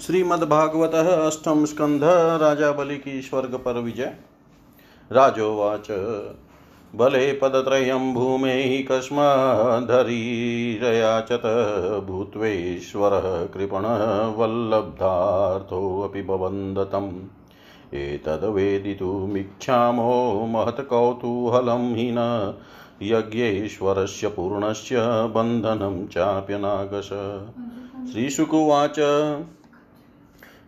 [0.00, 2.00] श्रीमद्भागवत अष्टम स्कंध
[2.40, 4.14] राजा बलि की स्वर्ग पर विजय
[5.12, 5.86] राजोवाच
[6.94, 11.42] बले पदत्रयं भूमेः कस्मधरीरयाचत
[12.06, 17.28] भूत्वेश्वरः कृपणः वल्लब्धार्थोऽपि बवन्दतम्।
[17.94, 22.54] एतद्वेदितुमिच्छामो महत्कौतूहलं हि न
[23.02, 24.96] यज्ञेश्वरस्य पूर्णस्य
[25.34, 27.08] बन्धनं चाप्यनागश।
[28.12, 29.00] श्रीशुकुवाच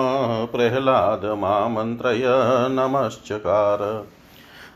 [0.46, 2.22] प्रह्लादमामन्त्रय
[2.70, 4.06] नमश्चकार।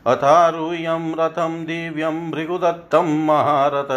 [0.07, 3.87] अथारूयं रथं दिव्यं भृगुदत्तं महारथ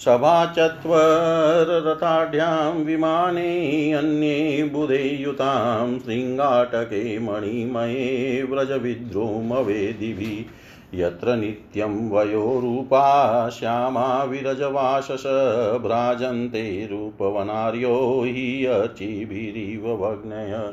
[0.00, 10.44] विनिर्मिताम् सभाचत्वररथाढ्यां विमाने अन्ये बुधेयुतां शृङ्गाटके मणिमये व्रजविद्रुमवेदिभिः।
[10.94, 15.22] यत्र नित्यं वयोरूपा श्यामा विरजवासस
[15.82, 20.72] भ्राजन्ते रूपवनार्यो हि अर्चिभिरिव भग्नय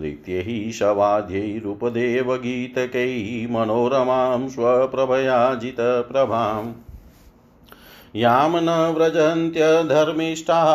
[0.00, 6.70] नृत्यैः शवाद्यैरुपदेवगीतकैः मनोरमां स्वप्रभयाजितप्रभाम्
[8.16, 10.70] यां न व्रजन्त्यधर्मिष्ठाः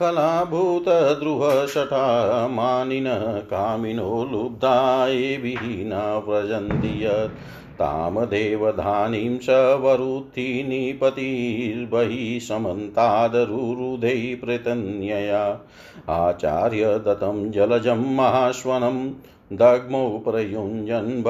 [0.00, 7.34] खलाभूतद्रुहशठा मानिनः कामिनो लुब्धा एभिः न व्रजन्ति यत्
[7.80, 15.60] तामदेवधानीं स वरुथि निपतिर्बहिः समन्तादरुरुधै प्रतन्यया।
[16.08, 19.12] आचार्यदत्तं जलजं महाश्वनं
[19.52, 21.22] दग्मौ प्रयुञ्जन्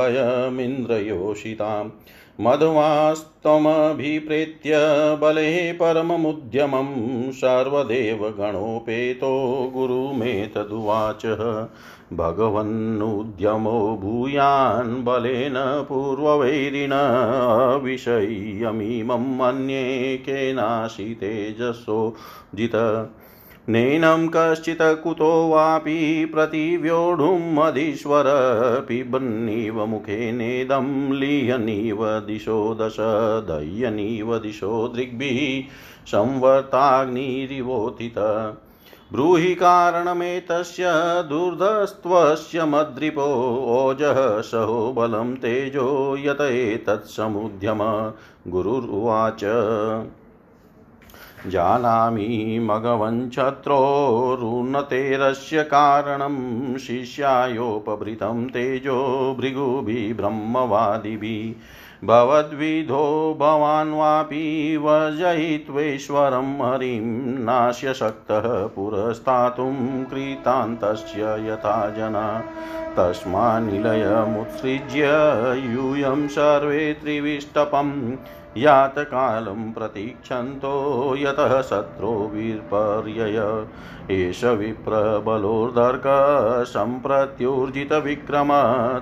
[2.40, 4.78] भयमिन्द्रयोषितां मध्वास्तमभिप्रेत्य
[5.22, 11.26] बले परममुद्यमं सर्वदेव गणोपेतो गुरुमेतदुवाच।
[12.12, 15.54] भगवन्नुद्यमो भूयान् बलेन
[15.88, 16.92] पूर्ववैरिण
[17.84, 22.16] विषय्यमीमं मन्ये केनाशितेजसो
[22.54, 22.74] जित।
[23.70, 28.24] नैनं कश्चित् कुतो वापि प्रतिव्योढुमधीश्वर
[28.88, 32.96] पिबन्निव मुखेनेदं लीयनीव दिशो दश,
[33.46, 35.70] दह्यनीव दिशो दृग्भिः
[36.06, 38.14] संवर्ताग्निरिवोथित
[39.12, 40.84] ब्रूहि कारणमेतस्य
[41.28, 48.12] दुर्धस्त्वस्य मद्रिपो ओजः, सहो बलं तेजो यत एतत्समुद्यम
[48.48, 49.40] गुरुरुवाच।
[51.46, 70.04] जानामि मघवञ्छत्रोरुन्नतेरस्य कारणं शिष्यायोपभृतं तेजो भृगुभिः ब्रह्मवादिभिः। भवद्विधो भवान् वापि वर्जयित्वेश्वरं हरिं नास्य शक्तः पुरस्तातुं
[70.04, 72.44] कृतान्तस्य यथा जना।
[72.96, 75.02] तस्मान्निलयमुत्सृज्य
[75.72, 78.12] यूयं सर्वे त्रिविष्टपम्
[78.56, 83.66] यातकालं प्रतीक्षन्तो यतः शत्रो विपर्यय
[84.10, 86.02] एष विप्रबलोर्धर्क
[86.68, 88.48] सम्प्रत्युर्जितविक्रम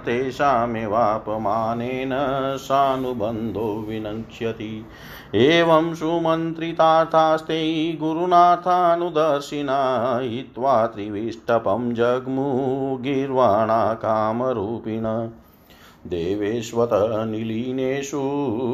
[0.06, 2.10] तेषामेवापमानेन
[2.58, 4.86] सानुबन्धो विनक्ष्यति
[5.34, 7.58] एवं सुमन्त्रितार्थास्ते
[8.00, 9.78] गुरुनाथानुदर्शिना
[10.18, 15.04] हित्वा त्रिविष्टपं जग्मुगीर्वाणा कामरूपिण
[16.08, 18.20] देवेष्वतनिलीनेषु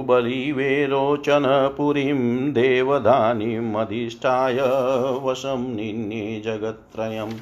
[0.06, 4.58] बलिवेरोचनपुरीं देवधानीमधिष्ठाय
[5.22, 7.32] वशं निन्ये जगत्त्रयम्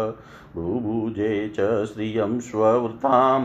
[0.56, 3.40] भूभुजे च श्रियं स्ववृतां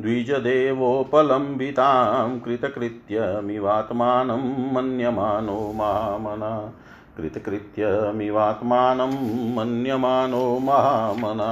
[0.00, 4.42] द्विजदेवोपलम्बितां कृतकृत्यमिवात्मानं
[4.74, 6.50] मन्यमानो मामना
[7.16, 9.14] कृतकृत्यमिवात्मानं
[9.56, 11.50] मन्यमानो महामना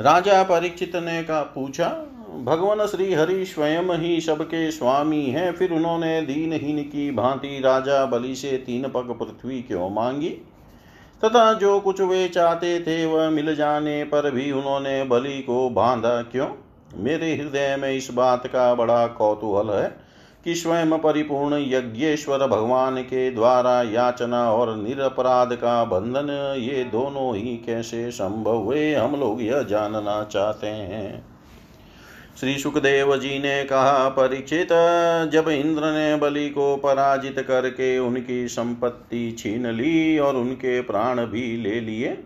[0.00, 1.88] राजा परीक्षित ने का पूछा
[2.32, 8.34] भगवान श्री हरि स्वयं ही सबके स्वामी हैं, फिर उन्होंने दीनहीन की भांति राजा बलि
[8.34, 10.30] से तीन पग पृथ्वी क्यों मांगी?
[11.24, 16.22] तथा जो कुछ वे चाहते थे वह मिल जाने पर भी उन्होंने बलि को बांधा
[16.22, 16.48] क्यों?
[16.94, 19.96] मेरे हृदय में इस बात का बड़ा कौतूहल है
[20.44, 27.56] कि स्वयं परिपूर्ण यज्ञेश्वर भगवान के द्वारा याचना और निरपराध का बंधन, ये दोनों ही
[27.56, 31.31] कैसे संभव हुए, हम लोग यह जानना चाहते हैं।
[32.40, 34.68] श्री सुखदेव जी ने कहा, परीक्षित,
[35.32, 41.56] जब इंद्र ने बलि को पराजित करके उनकी संपत्ति छीन ली और उनके प्राण भी
[41.56, 42.18] ले लिए,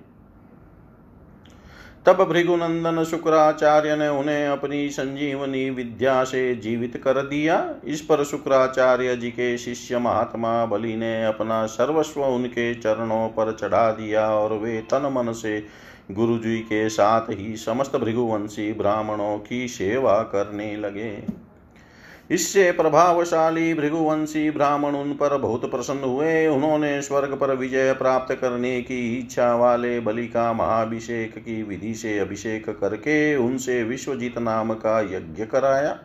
[2.07, 9.17] तब भृगुनंदन शुक्राचार्य ने उन्हें अपनी संजीवनी विद्या से जीवित कर दिया। इस पर शुक्राचार्य
[9.17, 14.79] जी के शिष्य महात्मा बलि ने अपना सर्वस्व उनके चरणों पर चढ़ा दिया और वे
[14.81, 21.23] तन मन से गुरु जी के साथ ही समस्त भृगुवंशी ब्राह्मणों की सेवा करने लगे।
[22.31, 28.83] इससे प्रभावशाली भृगुवंशी ब्राह्मण उन पर बहुत प्रसन्न हुए। उन्होंने स्वर्ग पर विजय प्राप्त करने
[28.83, 35.01] की इच्छा वाले बलि का महाभिषेक की विधि से अभिषेक करके उनसे विश्वजीत नाम का
[35.01, 35.99] यज्ञ कराया।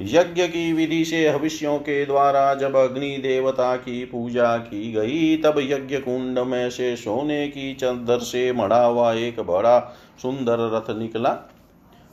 [0.00, 5.54] यज्ञ की विधि से हविष्यों के द्वारा जब अग्नि देवता की पूजा की गई, तब
[5.58, 9.78] यज्ञ कुंड में से सोने की चंदर से मढ़ा हुआ एक बड़ा
[10.22, 11.30] सुंदर रथ निकला।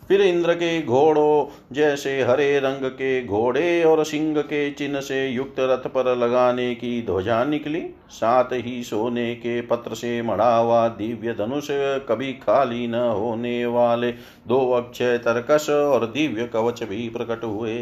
[0.08, 5.56] फिर इंद्र के घोड़ों जैसे हरे रंग के घोड़े और सिंह के चिन्ह से युक्त
[5.60, 11.34] रथ पर लगाने की ध्वजा निकली। साथ ही सोने के पत्र से मढ़ा हुआ दिव्य
[11.34, 11.68] धनुष
[12.10, 14.12] कभी खाली न होने वाले।
[14.48, 17.78] दो अक्षय तरकस और दिव्य कवच भी प्रकट हुए।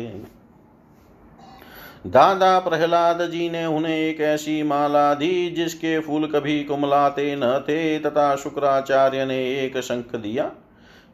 [2.08, 8.00] दादा प्रहलाद जी ने उन्हें एक ऐसी माला दी, जिसके फूल कभी कुमलाते न थे,
[8.00, 10.52] तथा शुक्राचार्य ने एक शंख दिया।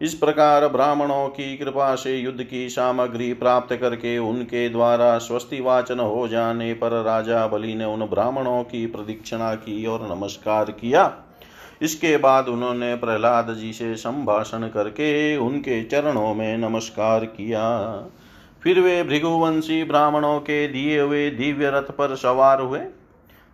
[0.01, 5.99] इस प्रकार ब्राह्मणों की कृपा से युद्ध की सामग्री प्राप्त करके उनके द्वारा स्वस्ति वाचन
[5.99, 11.11] हो जाने पर राजा बलि ने उन ब्राह्मणों की प्रदीक्षिणा की और नमस्कार किया।
[11.81, 17.65] इसके बाद उन्होंने प्रहलाद जी से संभाषण करके उनके चरणों में नमस्कार किया।
[18.63, 22.79] फिर वे भृगुवंशी ब्राह्मणों के दिए हुए दिव्य रथ पर सवार हुए।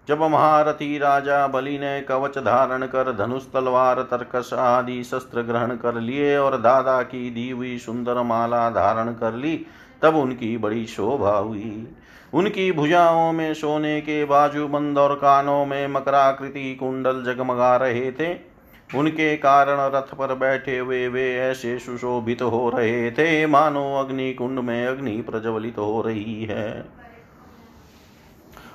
[0.07, 5.95] जब महारथी राजा बलि ने कवच धारण कर, धनुष, तलवार तर्कस आदि शस्त्र ग्रहण कर
[5.95, 9.65] लिए और दादा की दी हुई सुंदर माला धारण कर ली,
[10.01, 11.87] तब उनकी बड़ी शोभा हुई।
[12.33, 18.53] उनकी भुजाओं में सोने के बाजूबंद और कानों में मकराकृति कुंडल जगमगा रहे थे।
[18.95, 24.59] उनके कारण रथ पर बैठे हुए वे ऐसे सुशोभित हो रहे थे, मानो अग्नि कुंड
[24.59, 27.02] में अग्नि प्रज्वलित हो रही है।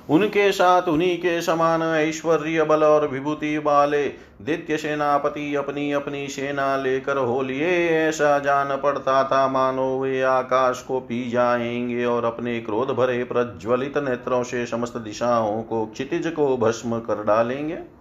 [0.09, 4.07] उनके साथ उन्हीं के समान ऐश्वर्य बल और विभूति वाले
[4.41, 10.81] दित्य सेनापति अपनी अपनी सेना लेकर हो लिए ऐसा जान पड़ता था, मानो वे आकाश
[10.81, 16.57] को पी जाएँगे और अपने क्रोध भरे प्रज्वलित नेत्रों से समस्त दिशाओं को क्षितिज को
[16.57, 17.98] भस्म कर डालेंगे।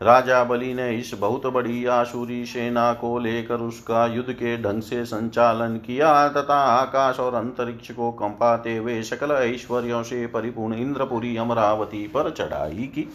[0.00, 5.04] राजा बलि ने इस बहुत बड़ी आसुरी सेना को लेकर उसका युद्ध के ढंग से
[5.04, 12.06] संचालन किया तथा आकाश और अंतरिक्ष को कंपाते हुए सकल ऐश्वर्यों से परिपूर्ण इंद्रपुरी, अमरावती
[12.06, 13.08] पर चढ़ाई की।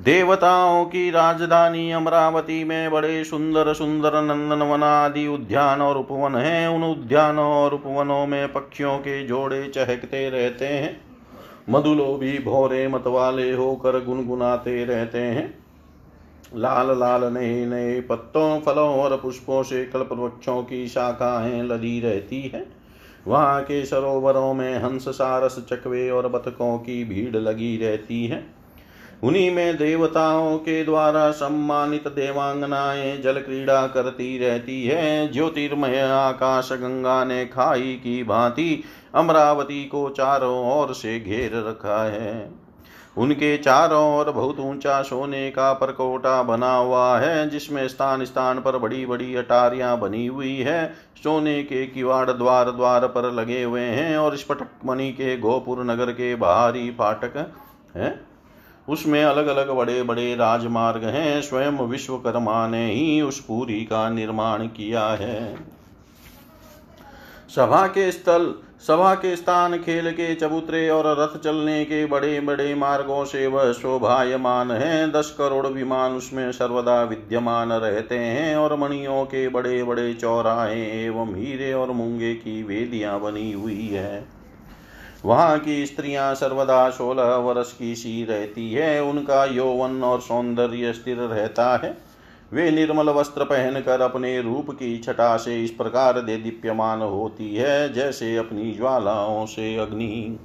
[0.00, 6.84] देवताओं की राजधानी अमरावती में बड़े सुंदर सुंदर नंदन वनादि उद्यान और उपवन हैं। उन
[6.84, 11.07] उद्यानों और उपवनों में पक्षियों के जोड़े चहकते रहते हैं।
[11.70, 15.58] मधुलो भी भोरे मतवाले होकर गुनगुनाते रहते हैं।
[16.56, 22.42] लाल लाल नए नए पत्तों, फलों और पुष्पों से कल्प वृक्षों की शाखाएँ लदी रहती
[22.42, 22.66] है।
[23.26, 28.58] वहाँ के सरोवरों में हंस सारस चकवे और बतकों की भीड़ लगी रहती है।
[29.22, 37.24] उन्हीं में देवताओं के द्वारा सम्मानित देवांगनाएँ जल क्रीड़ा करती रहती है। ज्योतिर्मय आकाश गंगा
[37.24, 38.84] ने खाई की भांति
[39.14, 42.50] अमरावती को चारों ओर से घेर रखा है।
[43.16, 48.78] उनके चारों ओर बहुत ऊँचा सोने का परकोटा बना हुआ है, जिसमें स्थान स्थान पर
[48.78, 54.16] बड़ी बड़ी अटारियाँ बनी हुई है। सोने के किवाड़ द्वार द्वार पर लगे हुए हैं
[54.18, 57.36] और स्फटक मणि के गोपुर नगर के बाहरी फाटक
[57.96, 58.20] हैं।
[58.88, 64.66] उसमें अलग अलग बड़े बड़े राजमार्ग हैं। स्वयं विश्वकर्मा ने ही उस पूरी का निर्माण
[64.66, 65.56] किया है।
[67.56, 72.74] सभा के स्थल सभा के स्थान, खेल के चबूतरे और रथ चलने के बड़े बड़े
[72.74, 79.24] मार्गों से वह शोभायमान है। दस करोड़ विमान उसमें सर्वदा विद्यमान रहते हैं और मणियों
[79.24, 84.24] के बड़े बड़े चौराहे एवं हीरे और मूँगे की वेदियाँ बनी हुई है।
[85.24, 91.16] वहाँ की स्त्रियाँ सर्वदा सोलह वर्ष की सी रहती है। उनका यौवन और सौंदर्य स्थिर
[91.16, 92.07] रहता है।
[92.52, 97.92] वे निर्मल वस्त्र पहनकर अपने रूप की छटा से इस प्रकार दे दीप्यमान होती है,
[97.92, 100.38] जैसे अपनी ज्वालाओं से अग्नि।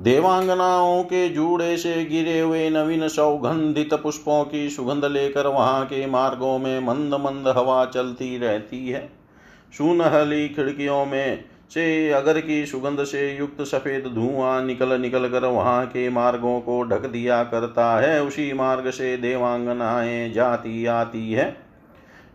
[0.00, 6.58] देवांगनाओं के जूड़े से गिरे हुए नवीन सौगंधित पुष्पों की सुगंध लेकर वहाँ के मार्गों
[6.58, 9.08] में मंद मंद हवा चलती रहती है।
[9.78, 15.86] सुनहली खिड़कियों में से अगर की सुगंध से युक्त सफ़ेद धुआँ निकल निकल कर वहाँ
[15.86, 21.56] के मार्गों को ढक दिया करता है, उसी मार्ग से देवांगनाएँ जाती आती है।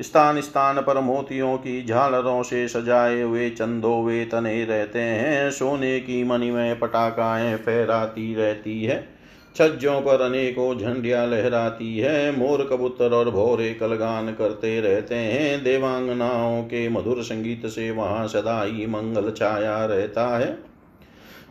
[0.01, 5.99] स्थान स्थान पर मोतियों की झालरों से सजाए हुए चंदो वे तने रहते हैं, सोने
[5.99, 9.12] की मणिमय पटाखाएँ फहराती रहती है।
[9.55, 16.63] छज्जों पर अनेकों झंडियाँ लहराती है। मोर कबूतर और भोरे कलगान करते रहते हैं। देवांगनाओं
[16.63, 20.57] के मधुर संगीत से वहाँ सदा ही मंगल छाया रहता है।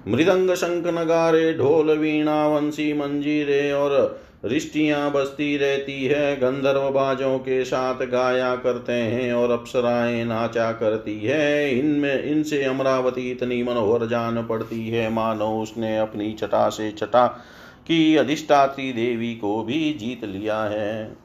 [0.09, 7.65] मृदंग शंख नगारे, ढोल, वीणा, वंशी, मंजीरे और रिष्टियाँ बसती रहती है। गंधर्व बाजों के
[7.65, 14.47] साथ गाया करते हैं और अप्सराएँ नाचा करती है। इनमें, इनसे अमरावती इतनी मनोहर जान
[14.47, 17.45] पड़ती है। मानो उसने अपनी चटा से चटा
[17.87, 21.17] की अधिष्ठात्री देवी को भी जीत लिया है।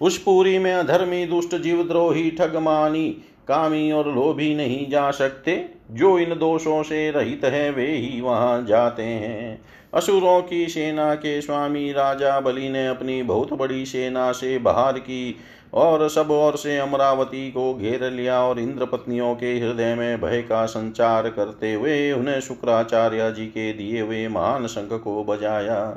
[0.00, 3.10] उस पूरी में अधर्मी दुष्ट जीवद्रोही ठगमानी,
[3.48, 8.66] कामी और लोभी नहीं जा सकते। जो इन दोषों से रहित है, वे ही वहाँ
[8.66, 9.62] जाते हैं।
[9.94, 15.36] असुरों की सेना के स्वामी राजा बलि ने अपनी बहुत बड़ी सेना से बाहर की।
[15.72, 20.42] और सब ओर से अमरावती को घेर लिया और इंद्र पत्नियों के हृदय में भय
[20.42, 25.96] का संचार करते हुए उन्हें शुक्राचार्य जी के दिए हुए महान शंख को बजाया।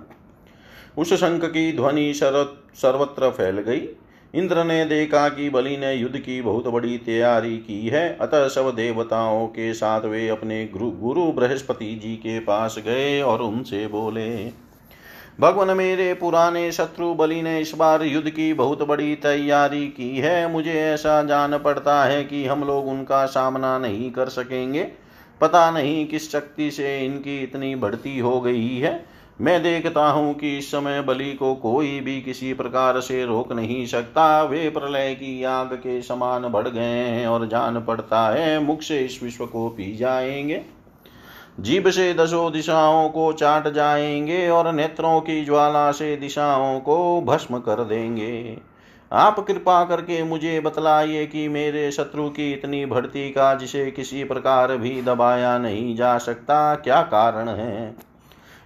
[0.97, 3.87] उस शंख की ध्वनि सर्वत्र फैल गई।
[4.33, 8.73] इंद्र ने देखा कि बलि ने युद्ध की बहुत बड़ी तैयारी की है। अतः सब
[8.75, 14.29] देवताओं के साथ वे अपने गुरु गुरु बृहस्पति जी के पास गए और उनसे बोले
[15.39, 20.51] भगवान मेरे पुराने शत्रु बलि ने इस बार युद्ध की बहुत बड़ी तैयारी की है।
[20.51, 24.83] मुझे ऐसा जान पड़ता है कि हम लोग उनका सामना नहीं कर सकेंगे।
[25.41, 29.05] पता नहीं किस शक्ति से इनकी इतनी बढ़ती हो गई है।
[29.41, 33.85] मैं देखता हूँ कि इस समय बलि को कोई भी किसी प्रकार से रोक नहीं
[33.85, 38.81] सकता। वे प्रलय की आग के समान बढ़ गए हैं और जान पड़ता है मुख
[38.81, 40.74] से इस विश्व को पी जाएँगे।
[41.59, 47.57] जीभ से दसों दिशाओं को चाट जाएँगे और नेत्रों की ज्वाला से दिशाओं को भस्म
[47.57, 48.57] कर देंगे।
[49.11, 54.77] आप कृपा करके मुझे बतलाइए कि मेरे शत्रु की इतनी भर्ती का जिसे किसी प्रकार
[54.77, 57.95] भी दबाया नहीं जा सकता, क्या कारण है?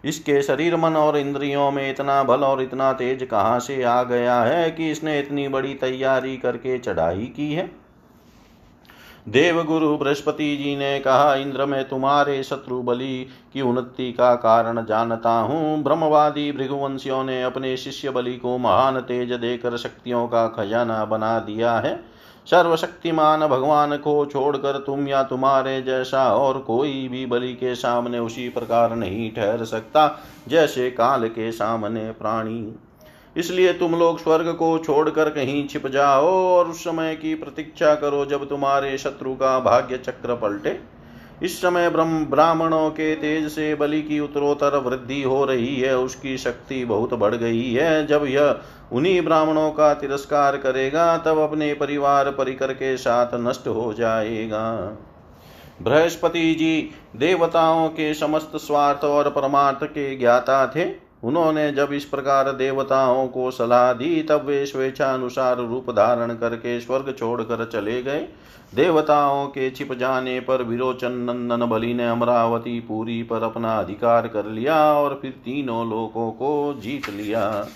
[0.05, 4.43] इसके शरीर मन और इंद्रियों में इतना बल और इतना तेज कहाँ से आ गया
[4.43, 7.88] है कि इसने इतनी बड़ी तैयारी करके चढ़ाई की है?
[9.28, 15.32] देवगुरु बृहस्पति जी ने कहा, इंद्र, मैं तुम्हारे शत्रु बलि की उन्नति का कारण जानता
[15.32, 21.38] हूँ। ब्रह्मवादी भृगुवंशियों ने अपने शिष्य बलि को महान तेज देकर शक्तियों का खजाना बना
[21.40, 21.96] दिया है।
[22.48, 28.48] सर्वशक्तिमान भगवान को छोड़कर तुम या तुम्हारे जैसा और कोई भी बलि के सामने उसी
[28.50, 32.62] प्रकार नहीं ठहर सकता, जैसे काल के सामने प्राणी
[33.38, 38.25] इसलिए तुम लोग स्वर्ग को छोड़कर कहीं छिप जाओ और उस समय की प्रतीक्षा करो
[38.25, 40.79] जब तुम्हारे शत्रु का भाग्य चक्र पलटे।
[41.43, 46.38] इस समय ब्रह्म ब्राह्मणों के तेज से बलि की उत्तरोत्तर वृद्धि हो रही है, उसकी
[46.38, 48.59] शक्ति बहुत बढ़ गई है। जब यह
[48.91, 54.98] उन्हीं ब्राह्मणों का तिरस्कार करेगा, तब अपने परिवार परिकर के साथ नष्ट हो जाएगा।
[55.81, 62.52] बृहस्पति जी देवताओं के समस्त स्वार्थ और परमार्थ के ज्ञाता थे। उन्होंने जब इस प्रकार
[62.52, 68.28] देवताओं को सलाह दी, तब वे स्वेच्छानुसार रूप धारण करके स्वर्ग छोड़कर चले गए।
[68.76, 74.46] देवताओं के छिप जाने पर विरोचन नंदन बलि ने अमरावती पूरी पर अपना अधिकार कर
[74.46, 77.68] लिया और फिर तीनों लोकों को जीत लिया।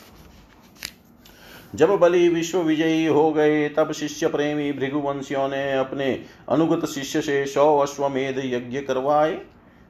[1.76, 7.46] जब बलि विश्व विजयी हो गए, तब शिष्य प्रेमी भृगुवंशियों ने अपने अनुगत शिष्य से
[7.46, 9.42] सौ अश्वमेध यज्ञ करवाए।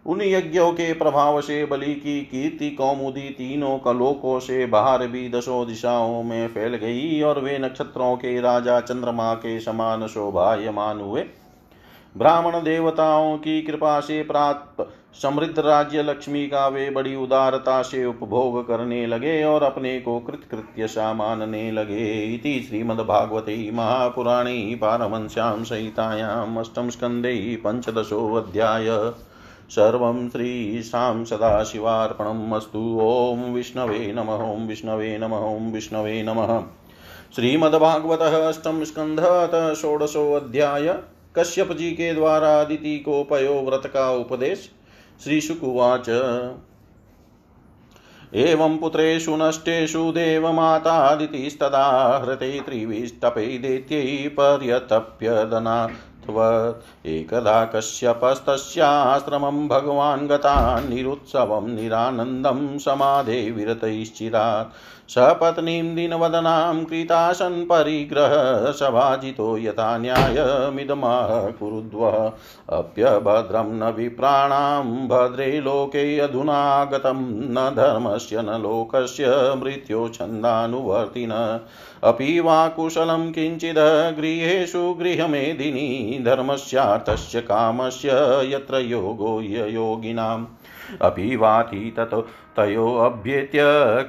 [0.06, 5.68] उन यज्ञों के प्रभाव से, बलि की कीर्ति कौमुदी तीनों कलोकों से बाहर भी दसों
[5.68, 11.26] दिशाओं में फैल गई और वे नक्षत्रों के राजा चंद्रमा के समान शोभायमान हुए।
[12.18, 14.90] ब्राह्मण देवताओं की कृपा से प्राप्त
[15.22, 20.88] समृद्ध राज्य लक्ष्मी का वे बड़ी उदारता से उपभोग करने लगे और अपने को कृतकृत्य
[20.88, 24.74] सा मानने लगे इति श्रीमद्भागवते महापुराणे
[26.62, 28.88] अष्टम स्कन्धे पञ्चदशोऽध्याय।
[29.70, 32.54] सर्वं श्रीशां सदाशिवार्पणम्
[33.02, 36.60] ॐ विष्णवे नमः, ॐ विष्णवे नमः, ॐ विष्णवे नमः।
[37.36, 40.94] श्रीमद्भागवतः अष्टम स्कन्धः षोडशोऽध्याय
[41.38, 44.70] कश्यप जी के द्वारा अदिति को पयो व्रत का उपदेश।
[45.24, 46.10] श्री शुकुवाच
[48.36, 51.86] एवं पुत्रेषु नष्टेषु देवमातादितिस्तदा
[52.26, 55.76] हृते त्रिविष्टपै दैत्यै पर्यतप्यदना
[57.06, 64.68] एकदा कश्यपस्तस्याश्रमं भगवान् गता निरुत्सवं निरानन्दं समाधे विरतैश्चिरात्।
[65.10, 68.30] सपत्नीं दिनवदनां कृतासन् परिग्रह
[68.72, 72.32] सभाजितो यथा न्यायमिदमाह कुरुद्व
[72.78, 79.26] अप्यभद्रं न विप्राणां भद्रे लोके अधुनागतं, न धर्मस्य न लोकस्य
[79.64, 81.32] मृत्यो छन्दानुवर्तिन।
[82.04, 88.10] अपि वा कुशलं किञ्चिद् गृहेषु गृहमेदिनी, धर्मस्यार्थस्य कामस्य
[88.54, 90.46] यत्र योगो योगिनाम्।
[91.02, 93.60] अपि वाति ततो तयोऽभ्येत्य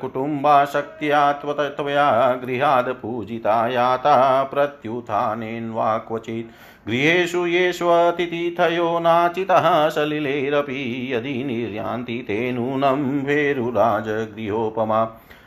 [0.01, 6.51] कुटुम्बाशक्त्या त्वया गृहाद् पूजिता याता प्रत्युत्थानेन्वा क्वचित्।
[6.89, 15.03] गृहेषु येष्वतिथिथयो नाचितः सलिलेरपि यदि निर्यान्ति ते नूनं भेरुराजगृहोपमा।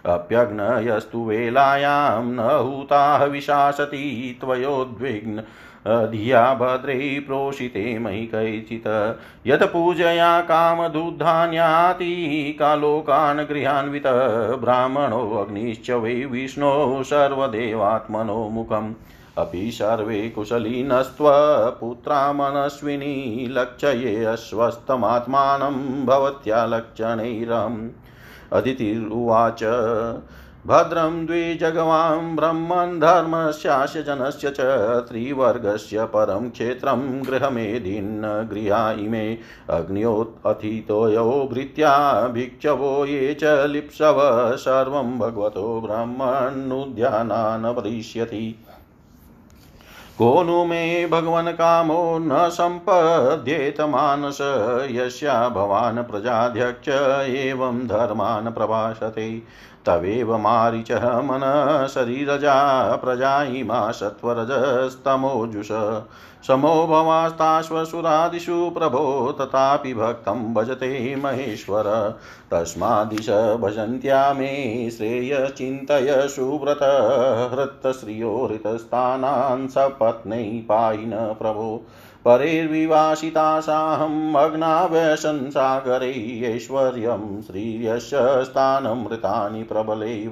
[0.05, 5.43] अप्यग्नयस्तु वेलायां न हूताः विशासति त्वयोद्विग्न।
[5.87, 14.03] धिया भद्रै प्रोषिते मयि कैचित्। यत् पूजया कामदुद्धान्याति कालोकान् गृहान्वित
[14.61, 18.93] ब्राह्मणोऽग्निश्च वै विष्णो सर्वदेवात्मनो मुखम्।
[19.37, 27.89] अपि सर्वे कुशलिनस्त्वपुत्रा मनस्विनी लक्षये अस्वस्थमात्मानं भवत्या लक्षणैरम्।
[28.53, 29.63] अदितिरुवाच।
[30.67, 34.61] भद्रं द्विजगवां ब्रह्मन् धर्मस्यास्य जनस्य च
[35.09, 39.37] त्रिवर्गस्य परं क्षेत्रं गृहमेधिन् गृहा इमे
[39.69, 41.93] अग्न्योऽथितोयो भृत्या
[42.27, 44.17] भिक्षवो ये च लिप्सव
[44.55, 48.55] सर्वं भगवतो ब्रह्मण्नुद्यानान् वरिष्यति
[50.17, 54.37] को नु मे भगवन् कामो न सम्पद्येत मानस,
[54.91, 56.89] यस्या भवान् प्रजाध्यक्ष
[57.29, 59.43] एवं धर्मान् प्रभाषते।
[59.87, 62.55] तवेव मारिचः मनः शरीरजा
[62.95, 65.67] प्रजा इमा सत्वरजस्तमोजुष।
[66.47, 71.83] समो भवास्ताश्वसुरादिषु प्रभो तथापि भक्तं भजते महेश्वर।
[72.51, 73.29] तस्मादिश
[73.61, 76.83] भजन्त्या मे श्रेयचिन्तय सुव्रत
[77.53, 81.81] हृत्तश्रियो हृतस्थानान् सपत्नै पायिन प्रभो।
[82.27, 90.29] परेर्विवासितासाहम् अग्नाव्यसंसागरे ऐश्वर्यं श्रीयस्य स्थानमृतानि प्रबलै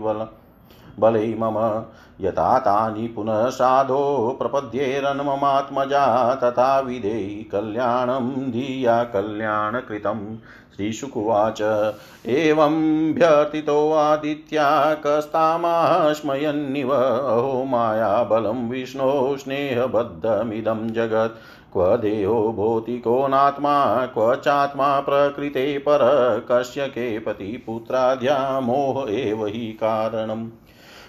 [0.99, 1.83] बलै मम।
[2.21, 10.37] यथा तानि पुनः साधो प्रपद्येरन्ममात्मजा, तथा विधेयि कल्याणं धिया कल्याणकृतं।
[10.75, 11.93] श्रीशुकुवाच,
[12.25, 21.39] एवं व्यर्थितोऽदित्या कस्तामाश्मयन्निव। अहो मायाबलं विष्णो स्नेहबद्धमिदं जगत्।
[21.75, 30.49] क्व देहो भौतिको नात्मा, क्व चात्मा प्रकृते पर कस्य के पतिपुत्राद्या मोह एव हि कारणम्।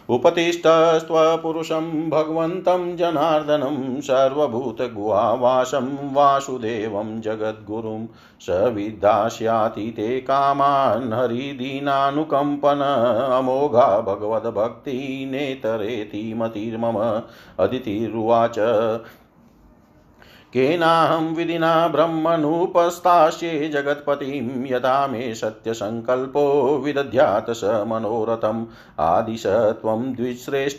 [0.08, 8.06] उपतिष्ठस्त्वपुरुषं भगवन्तं जनार्दनं, सर्वभूतगुहावासं वासुदेवं जगद्गुरुं।
[8.40, 12.80] स विद्धास्याति ते कामान्, हरिदीनानुकम्पन,
[13.32, 17.22] अमोघा भगवद्भक्तिनेतरेति मतिर्मम।
[17.64, 18.58] अदितिरुवाच।
[20.56, 28.66] केनाहं विधिना ब्रह्मणुपस्थास्ये जगत्पतिं यथा मे सत्यसङ्कल्पो विदध्यात् स मनोरथम्
[29.00, 30.78] आदिश त्वं द्विश्रेष्ठ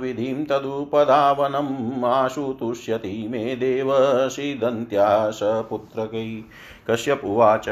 [0.00, 3.88] विधिं तदुपधावनम् आशु तुष्यति मे देव
[4.28, 6.44] सीदन्त्या स पुत्रकै।
[6.90, 7.68] कश्यप उवाच,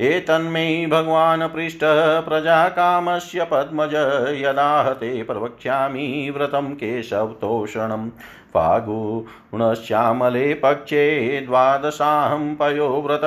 [0.00, 1.80] एतन्मे भगवान् पृष्ठ
[2.28, 3.94] प्रजाकामस्य पद्मज
[4.40, 8.10] यदाहते प्रवक्ष्यामि व्रतं केशवतोषणम्।
[8.54, 13.20] फागुणश्यामले पक्षे द्वादशाहं पयोव्रत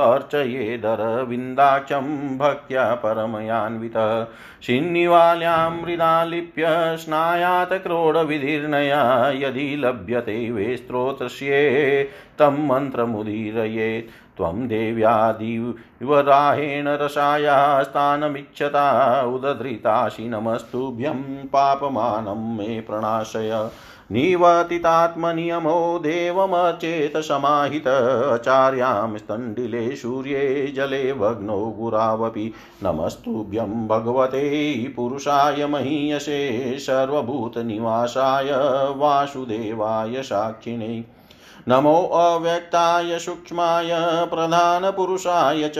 [0.00, 4.26] अर्चयेदरविन्दाक्षं भक्त्या परमयान्वितः।
[4.62, 12.08] शिन्निवाल्यां मृदालिप्य स्नायात् क्रोडविधीर्णया यदि लभ्यते वे स्त्रोतस्ये
[12.38, 23.70] तं मन्त्रमुदीरयेत्। त्वं देव्यादिवराहेण रसाया स्थानमिच्छता उदधृतासि नमस्तुभ्यं पापमानं मे प्रणाशय।
[24.10, 27.86] निवर्तितात्मनियमो देवमचेतसमाहित
[28.32, 38.50] आचार्यां स्तण्डिले सूर्ये जले भग्नौ गुरावपि। नमस्तुभ्यं भगवते पुरुषाय महीयसे, सर्वभूतनिवासाय
[38.96, 41.13] वासुदेवाय साक्षिणे।
[41.68, 43.90] नमो अव्यक्ताय सूक्ष्माय
[44.26, 45.74] प्रधानपुरुषाय च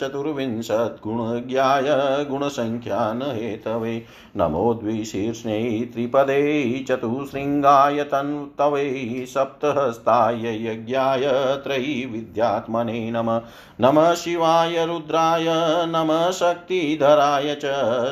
[0.00, 1.84] चतुर्विंशद्गुणज्ञाय
[2.24, 4.04] गुणसङ्ख्यान हेतवे
[4.36, 11.22] नमो द्विशीर्ष्णे त्रिपदे चतुशृङ्गाय तन्तवे सप्तहस्ताय यज्ञाय
[11.56, 13.40] त्रयीविद्यात्मने नमः।
[13.80, 15.44] नमः शिवाय रुद्राय,
[15.86, 17.60] नमः शक्तिधराय च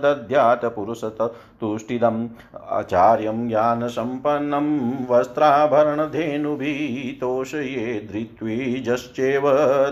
[0.03, 2.27] दद्यात् पुरुषतुष्टिदम्
[2.69, 4.67] आचार्यं ज्ञानसम्पन्नं
[5.09, 9.43] वस्त्राभरणधेनुभिः तोषये धृत्विजश्चेव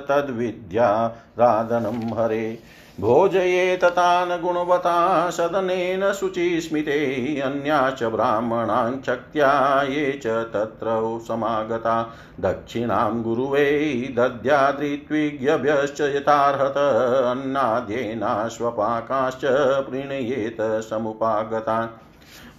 [0.10, 2.60] तद्विद्याराधनं हरे।
[2.99, 16.97] भोजयेत तान् गुणवता सदनेन शुचिस्मिते अन्याश्च ब्राह्मणाञ्चक्त्या ये च तत्र समागता। दक्षिणां गुरुवे दद्याद्रित्विज्ञभ्यश्च यथार्हत,
[17.38, 19.41] अन्नाद्येनाश्वपाकाश्च
[19.89, 21.88] प्रीणयेत समुपागतान्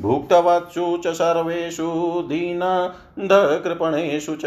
[0.03, 4.43] भुक्तवत्सु च सर्वेषु दीनन्दकृपणेषु च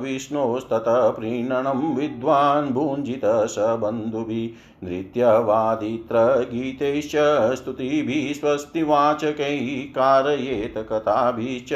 [0.00, 11.70] विष्णोस्ततः प्रीणनं विद्वान् भुञ्जितः स बन्धुभिः नृत्यवादित्रगीतैश्च स्तुतिभिः स्वस्तिवाचकैः कारयेत कथाभिश्च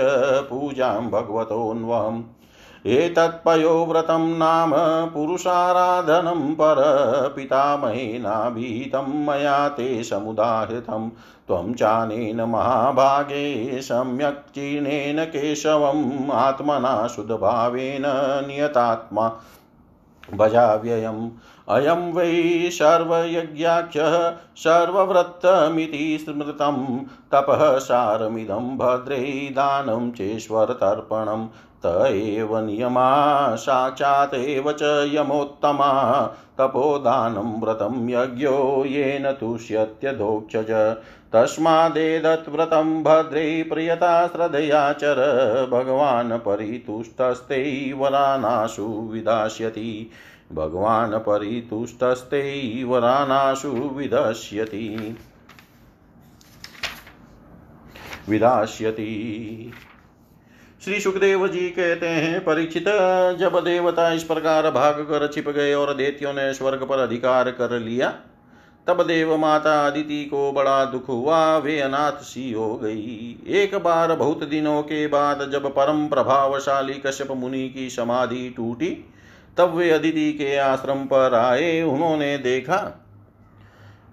[0.50, 2.22] पूजां भगवतोऽन्वहम्।
[2.86, 18.44] एतत्पयोव्रतं नाम पुरुषाराधनं परपितामहेनाभीतं मया ते समुदाहृतं। त्वं चानेन महाभागे सम्यक् चीर्णेन केशवम् आत्मना शुद्धभावेन
[18.48, 19.32] नियतात्मा।
[20.34, 21.30] भजाव्ययम्।
[21.68, 27.00] अयं वै सर्वयज्ञाख्यः सर्वव्रतमिति स्मृतं
[27.32, 30.10] तपः सारमिदं भद्रे दानं
[31.86, 34.82] त एव नियमा, साक्षात् एव च
[35.14, 36.22] यमोत्तमा।
[36.58, 40.96] तपोदानं व्रतं यज्ञो येन तुष्यत्यधोक्षज।
[41.32, 45.16] तस्मादेदत्व्रतं भद्रे प्रियता श्रद्धयाचर
[45.72, 50.10] भगवान् परितुष्टस्ते वरानाशु विदास्यति।
[50.52, 55.16] भगवान् परितुष्टस्ते वरानाशु विदस्यति।
[58.28, 59.72] विदास्यति।
[60.88, 62.84] श्री सुखदेव जी कहते हैं, परीक्षित,
[63.38, 67.78] जब देवता इस प्रकार भाग कर छिप गए और देतियों ने स्वर्ग पर अधिकार कर
[67.78, 68.08] लिया,
[68.86, 74.14] तब देव माता अदिति को बड़ा दुख हुआ, वे अनाथ सी हो गई। एक बार
[74.14, 78.90] बहुत दिनों के बाद जब परम प्रभावशाली कश्यप मुनि की समाधि टूटी,
[79.58, 82.76] तब वे अदिति के आश्रम पर आए। उन्होंने देखा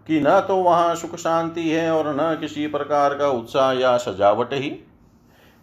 [0.08, 4.54] कि न तो वहाँ सुख शांति है और न किसी प्रकार का उत्साह या सजावट
[4.54, 4.85] ही।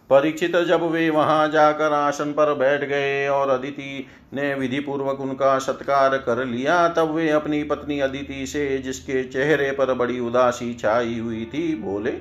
[0.09, 5.57] परीक्षित जब वे वहाँ जाकर आसन पर बैठ गए और अदिति ने विधि पूर्वक उनका
[5.59, 11.19] सत्कार कर लिया, तब वे अपनी पत्नी अदिति से, जिसके चेहरे पर बड़ी उदासी छाई
[11.19, 12.11] हुई थी, बोले,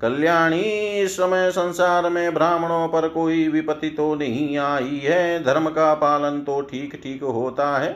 [0.00, 0.62] कल्याणी,
[1.00, 6.40] इस समय संसार में ब्राह्मणों पर कोई विपत्ति तो नहीं आई है। धर्म का पालन
[6.40, 7.92] तो ठीक ठीक होता है।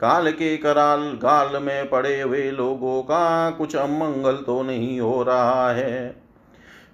[0.00, 5.72] काल के कराल गाल में पड़े हुए लोगों का कुछ अमंगल तो नहीं हो रहा
[5.72, 6.25] है।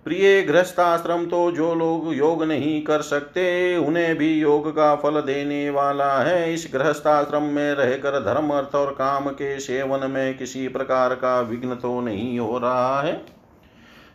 [0.07, 5.69] प्रिय गृहस्थाश्रम तो जो लोग योग नहीं कर सकते, उन्हें भी योग का फल देने
[5.71, 11.15] वाला है। इस गृहस्थाश्रम में रहकर धर्म, अर्थ और काम के सेवन में किसी प्रकार
[11.15, 13.21] का विघ्न तो नहीं हो रहा है।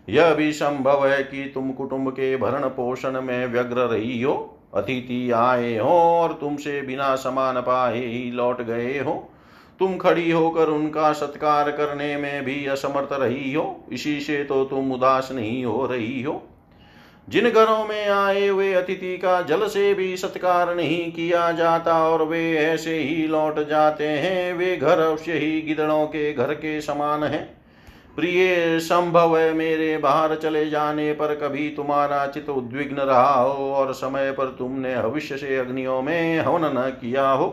[0.09, 4.35] यह भी संभव है कि तुम कुटुंब के भरण पोषण में व्यग्र रही हो,
[4.73, 9.29] अतिथि आए हो और तुमसे बिना समान पाए ही लौट गए हो।
[9.79, 14.91] तुम खड़ी होकर उनका सत्कार करने में भी असमर्थ रही हो, इसी से तो तुम
[14.91, 16.41] उदास नहीं हो रही हो।
[17.27, 22.23] जिन घरों में आए हुए अतिथि का जल से भी सत्कार नहीं किया जाता और
[22.23, 27.23] वे ऐसे ही लौट जाते हैं, वे घर अवश्य ही गिदड़ों के घर के समान
[27.23, 27.45] हैं।
[28.15, 33.93] प्रिय, संभव है मेरे बाहर चले जाने पर कभी तुम्हारा चित उद्विग्न रहा हो और
[33.93, 37.47] समय पर तुमने भविष्य से अग्नियों में हवन न किया हो।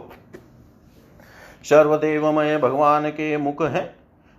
[1.64, 3.92] सर्वदेवमय भगवान के मुख है।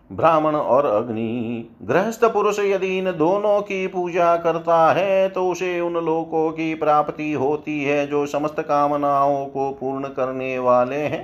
[0.09, 5.93] ब्राह्मण और अग्नि, गृहस्थ पुरुष यदि इन दोनों की पूजा करता है तो उसे उन
[5.95, 11.23] लोकों की प्राप्ति होती है जो समस्त कामनाओं को पूर्ण करने वाले हैं।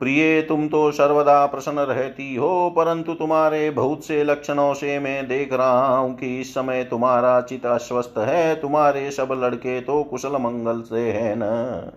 [0.00, 5.52] प्रिय, तुम तो सर्वदा प्रसन्न रहती हो, परंतु तुम्हारे बहुत से लक्षणों से मैं देख
[5.52, 10.80] रहा हूँ कि इस समय तुम्हारा चित अस्वस्थ है, तुम्हारे सब लड़के तो कुशल मंगल
[10.82, 11.92] से है न।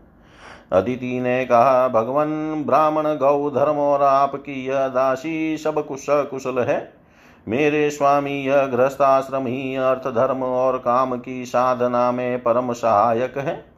[0.74, 6.94] अदिति ने कहा, भगवान ब्राह्मण गौ धर्म और आपकी यह दासी सब कुश कुशल है।
[7.48, 13.74] मेरे स्वामी, यह गृहस्थाश्रम ही अर्थ धर्म और काम की साधना में परम सहायक है।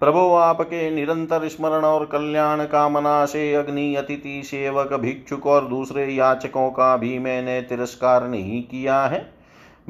[0.00, 6.70] प्रभो, आपके निरंतर स्मरण और कल्याण कामना से अग्नि अतिथि, सेवक, भिक्षुक और दूसरे याचकों
[6.70, 9.35] का भी मैंने तिरस्कार नहीं किया है।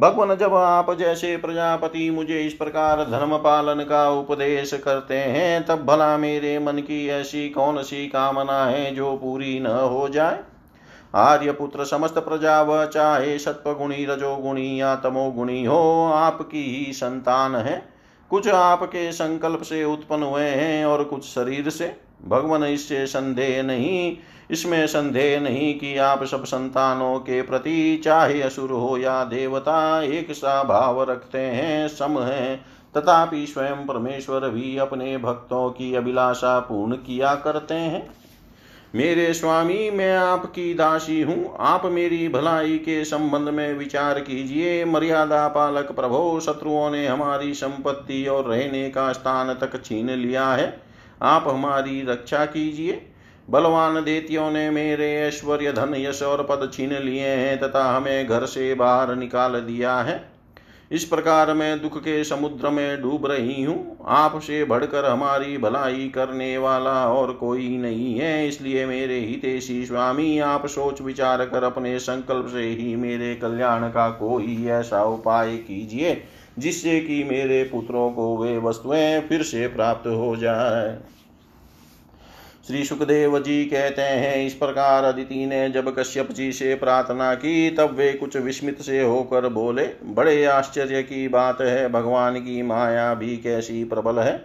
[0.00, 5.86] भगवान, जब आप जैसे प्रजापति मुझे इस प्रकार धर्म पालन का उपदेश करते हैं, तब
[5.86, 10.40] भला मेरे मन की ऐसी कौन सी कामना है जो पूरी न हो जाए?
[11.14, 17.88] आर्यपुत्र, समस्त प्रजा व चाहे सत्वगुणी, रजोगुणी या तमोगुणी हो, आपकी ही संतान है।
[18.30, 24.16] कुछ आपके संकल्प से उत्पन्न हुए हैं और कुछ शरीर से। भगवान इससे संदेह नहीं,
[24.50, 30.32] इसमें संदेह नहीं कि आप सब संतानों के प्रति चाहे असुर हो या देवता, एक
[30.32, 32.56] सा भाव रखते हैं, सम है।
[32.96, 38.10] तथापि स्वयं परमेश्वर भी अपने भक्तों की अभिलाषा पूर्ण किया करते हैं।
[38.94, 45.48] मेरे स्वामी, मैं आपकी दासी हूँ। आप मेरी भलाई के संबंध में विचार कीजिए। मर्यादा
[45.48, 50.85] पालक प्रभो, शत्रुओं ने हमारी संपत्ति और रहने का स्थान तक छीन लिया है।
[51.22, 53.06] आप हमारी रक्षा कीजिए।
[53.50, 58.46] बलवान देतियों ने मेरे ऐश्वर्य धन यश और पद छीन लिए हैं तथा हमें घर
[58.46, 60.35] से बाहर निकाल दिया है।
[60.90, 66.58] इस प्रकार मैं दुख के समुद्र में डूब रही हूँ। आपसे बढ़कर हमारी भलाई करने
[66.58, 72.46] वाला और कोई नहीं है, इसलिए मेरे हितेशी स्वामी, आप सोच विचार कर अपने संकल्प
[72.46, 76.22] से ही मेरे कल्याण का कोई ऐसा उपाय कीजिए,
[76.58, 80.98] जिससे कि मेरे पुत्रों को वे वस्तुएँ फिर से प्राप्त हो जाए।
[82.66, 87.70] श्री सुखदेव जी कहते हैं, इस प्रकार अदिति ने जब कश्यप जी से प्रार्थना की,
[87.70, 93.14] तब वे कुछ विस्मित से होकर बोले, बड़े आश्चर्य की बात है, भगवान की माया
[93.14, 94.44] भी कैसी प्रबल है।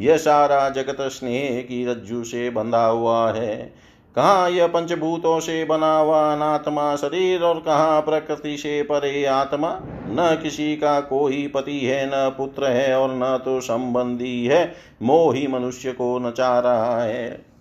[0.00, 3.74] यह सारा जगत स्नेह की रज्जु से बंधा हुआ है।
[4.16, 9.80] कहाँ यह पंचभूतों से बना हुआ अनात्मा शरीर और कहाँ प्रकृति से परे आत्मा?
[9.84, 15.46] न किसी का कोई पति है, न पुत्र है और न तो संबंधी है। मोही
[15.46, 17.53] मनुष्य को नचा रहा है।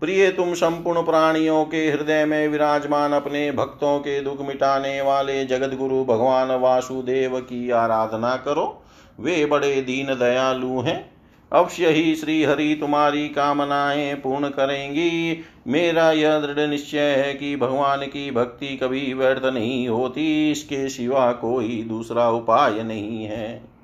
[0.00, 5.76] प्रिय तुम संपूर्ण प्राणियों के हृदय में विराजमान अपने भक्तों के दुख मिटाने वाले जगत
[5.76, 8.82] गुरु भगवान वासुदेव की आराधना करो।
[9.20, 11.16] वे बड़े दीन दयालु हैं।
[11.52, 18.00] अवश्य ही श्री हरि तुम्हारी कामनाएँ पूर्ण करेंगी। मेरा यह दृढ़ निश्चय है कि भगवान
[18.00, 23.75] की भक्ति कभी व्यर्थ नहीं होती। इसके सिवा कोई दूसरा उपाय नहीं है।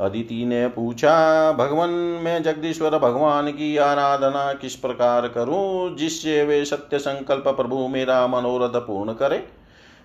[0.00, 6.98] अदिति ने पूछा, भगवान, मैं जगदीश्वर भगवान की आराधना किस प्रकार करूँ, जिससे वे सत्य
[6.98, 9.62] संकल्प प्रभु मेरा मनोरथ पूर्ण करे?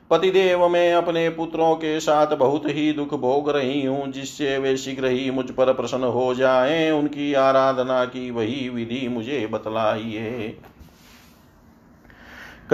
[0.09, 5.05] पतिदेव, मैं अपने पुत्रों के साथ बहुत ही दुख भोग रही हूँ, जिससे वे शीघ्र
[5.05, 10.57] ही मुझ पर प्रसन्न हो जाएँ, उनकी आराधना की वही विधि मुझे बतलाइए।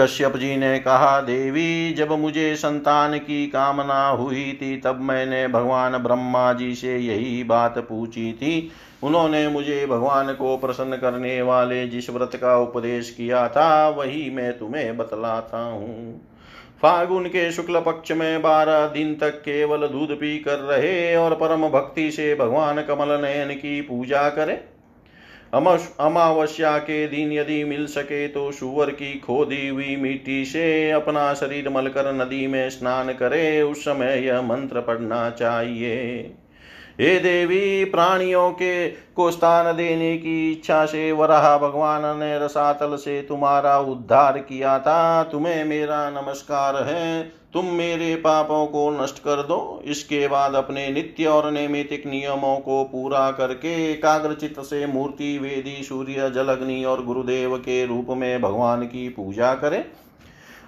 [0.00, 5.98] कश्यप जी ने कहा, देवी, जब मुझे संतान की कामना हुई थी, तब मैंने भगवान
[5.98, 8.70] ब्रह्मा जी से यही बात पूछी थी।
[9.02, 14.58] उन्होंने मुझे भगवान को प्रसन्न करने वाले जिस व्रत का उपदेश किया था, वही मैं
[14.58, 16.20] तुम्हें बतलाता हूँ।
[16.82, 21.68] फागुन के शुक्ल पक्ष में बारह दिन तक केवल दूध पी कर रहे और परम
[21.68, 24.73] भक्ति से भगवान कमल नयन की पूजा करें।
[25.54, 31.68] अमावस्या के दिन यदि मिल सके तो सुअर की खोदी हुई मिट्टी से अपना शरीर
[31.68, 36.34] मलकर नदी में स्नान करे, उस समय यह मंत्र पढ़ना चाहिए।
[37.00, 43.22] हे देवी, प्राणियों के को स्थान देने की इच्छा से वराह भगवान ने रसातल से
[43.22, 49.82] तुम्हारा उद्धार किया था। तुम्हें मेरा नमस्कार है। तुम मेरे पापों को नष्ट कर दो।
[49.84, 56.30] इसके बाद अपने नित्य और नैमितिक नियमों को पूरा करके एकाग्रचित से मूर्ति, वेदी, सूर्य,
[56.30, 59.84] जलग्नि और गुरुदेव के रूप में भगवान की पूजा करे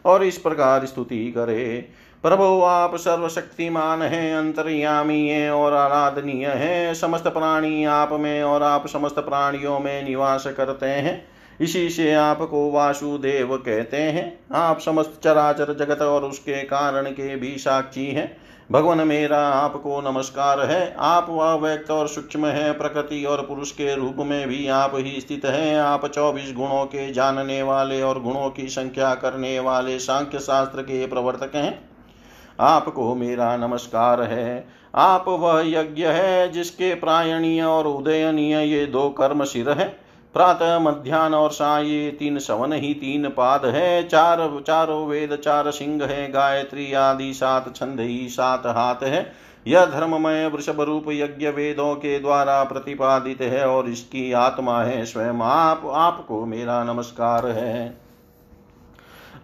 [0.05, 1.89] और इस प्रकार स्तुति करे।
[2.23, 8.87] प्रभु, आप सर्वशक्तिमान हैं, अंतर्यामी हैं और आराधनीय हैं। समस्त प्राणी आप में और आप
[8.87, 11.29] समस्त प्राणियों में निवास करते हैं।
[11.61, 17.57] इसी से आपको वासुदेव कहते हैं। आप समस्त चराचर जगत और उसके कारण के भी
[17.59, 18.37] साक्षी हैं।
[18.73, 23.95] भगवान, मेरा आपको नमस्कार है। आप वह व्यक्त और सूक्ष्म है। प्रकृति और पुरुष के
[23.95, 28.51] रूप में भी आप ही स्थित हैं। आप चौबीस गुणों के जानने वाले और गुणों
[28.51, 31.96] की संख्या करने वाले सांख्य शास्त्र के प्रवर्तक हैं।
[32.61, 39.45] आपको मेरा नमस्कार है। आप वह यज्ञ है जिसके प्रायणीय और उदयनीय ये दो कर्म
[39.45, 39.99] सिर है।
[40.35, 46.05] प्रातः मध्यान्ह और साय तीन सवन ही तीन पाद है। चार, चारों वेद, चार सिंह
[46.05, 49.33] है। गायत्री आदि सात छंद ही सात हाथ है।
[49.67, 55.41] यह धर्ममय वृषभ रूप यज्ञ वेदों के द्वारा प्रतिपादित है और इसकी आत्मा है। स्वयं
[55.43, 58.06] आप, आपको मेरा नमस्कार है।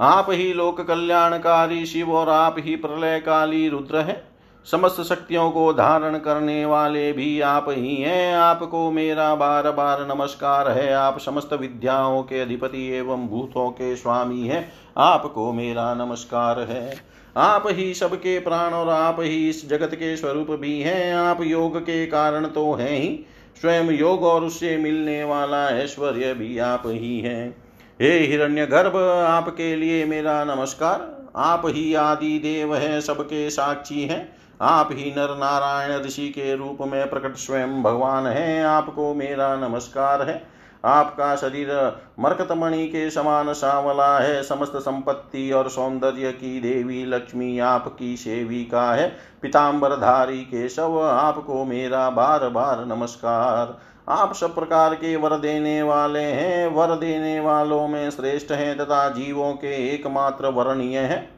[0.02, 4.24] आप ही लोक कल्याणकारी शिव और आप ही प्रलयकाली रुद्र है।
[4.70, 10.68] समस्त शक्तियों को धारण करने वाले भी आप ही हैं। आपको मेरा बार बार नमस्कार
[10.68, 16.96] है। आप समस्त विद्याओं के अधिपति एवं भूतों के स्वामी हैं। आपको मेरा नमस्कार है।
[17.36, 21.80] आप ही सबके प्राण और आप ही इस जगत के स्वरूप भी हैं। आप योग
[21.80, 23.26] के कारण तो हैं ही।
[23.60, 27.61] स्वयं योग और उससे मिलने वाला ऐश्वर्य भी आप ही हैं।
[28.02, 28.96] हे हिरण्य गर्भ
[29.28, 35.36] आपके लिए मेरा नमस्कार। आप ही आदि देव है, सबके साक्षी हैं। आप ही नर
[35.36, 40.42] नारायण ऋषि के रूप में प्रकट स्वयं भगवान हैं, आपको मेरा नमस्कार है।
[40.84, 48.16] आपका शरीर मरकतमणि के समान सावला है, समस्त संपत्ति और सौंदर्य की देवी लक्ष्मी आपकी
[48.16, 55.82] सेविका है। पिताम्बरधारी केशव, आपको मेरा बार बार नमस्कार। आप सब प्रकार के वर देने
[55.82, 61.30] वाले हैं। वर देने वालों में श्रेष्ठ हैं तथा जीवों के एकमात्र वर्णीय है।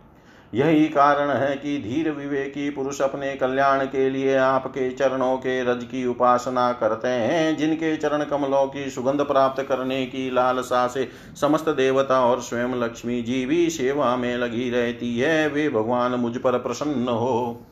[0.55, 5.85] यही कारण है कि धीर विवेकी पुरुष अपने कल्याण के लिए आपके चरणों के रज
[5.85, 11.09] की उपासना करते हैं, जिनके चरण कमलों की सुगंध प्राप्त करने की लालसा से
[11.41, 16.37] समस्त देवता और स्वयं लक्ष्मी जी भी सेवा में लगी रहती है। वे भगवान मुझ
[16.37, 17.67] पर प्रसन्न हो।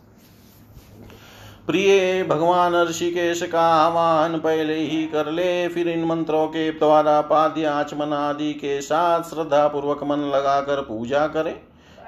[1.66, 7.64] प्रिय भगवान ऋषिकेश का आह्वान पहले ही कर ले, फिर इन मंत्रों के द्वारा पाद्य
[7.64, 11.54] आचमन आदि के साथ श्रद्धा पूर्वक मन लगाकर पूजा करें।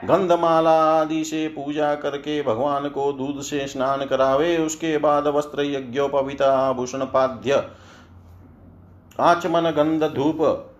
[0.04, 6.42] गंधमाला आदि से पूजा करके भगवान को दूध से स्नान करावे, उसके बाद वस्त्र यज्ञोपवित
[6.42, 7.64] आभूषण, पाद्य,
[9.20, 10.70] आचमन, गंध, धूप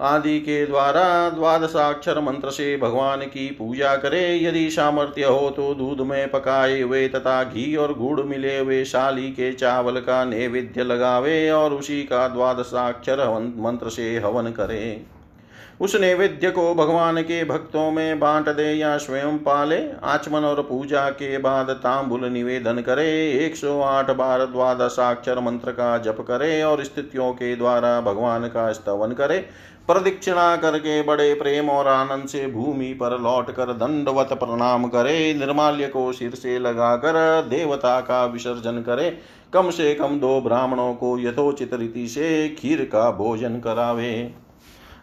[0.00, 6.00] आदि के द्वारा द्वादशाक्षर मंत्र से भगवान की पूजा करे। यदि सामर्थ्य हो तो दूध
[6.00, 11.50] में पकाए हुए तथा घी और गुड़ मिले हुए शाली के चावल का नैवेद्य लगावे
[11.50, 13.28] और उसी का द्वादशाक्षर
[13.58, 15.00] मंत्र से हवन करे।
[15.80, 21.08] उस नैवेद्य को भगवान के भक्तों में बांट दे या स्वयं पाले। आचमन और पूजा
[21.10, 23.10] के बाद तांबुल निवेदन करे।
[23.46, 29.38] 108 बार द्वादशाक्षर मंत्र का जप करे और स्थितियों के द्वारा भगवान का स्तवन करे।
[29.88, 35.86] प्रदक्षिणा करके बड़े प्रेम और आनंद से भूमि पर लौट कर दंडवत प्रणाम करे, निर्माल्य
[35.86, 37.16] को सिर से लगाकर
[37.48, 39.10] देवता का विसर्जन करे।
[39.52, 44.10] कम से कम दो ब्राह्मणों को यथोचित रीति से खीर का भोजन करावे।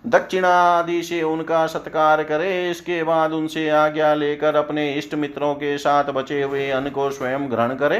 [0.07, 5.77] दक्षिणा आदि से उनका सत्कार करे, इसके बाद उनसे आज्ञा लेकर अपने इष्ट मित्रों के
[5.77, 7.97] साथ बचे हुए अन्न को स्वयं ग्रहण करे।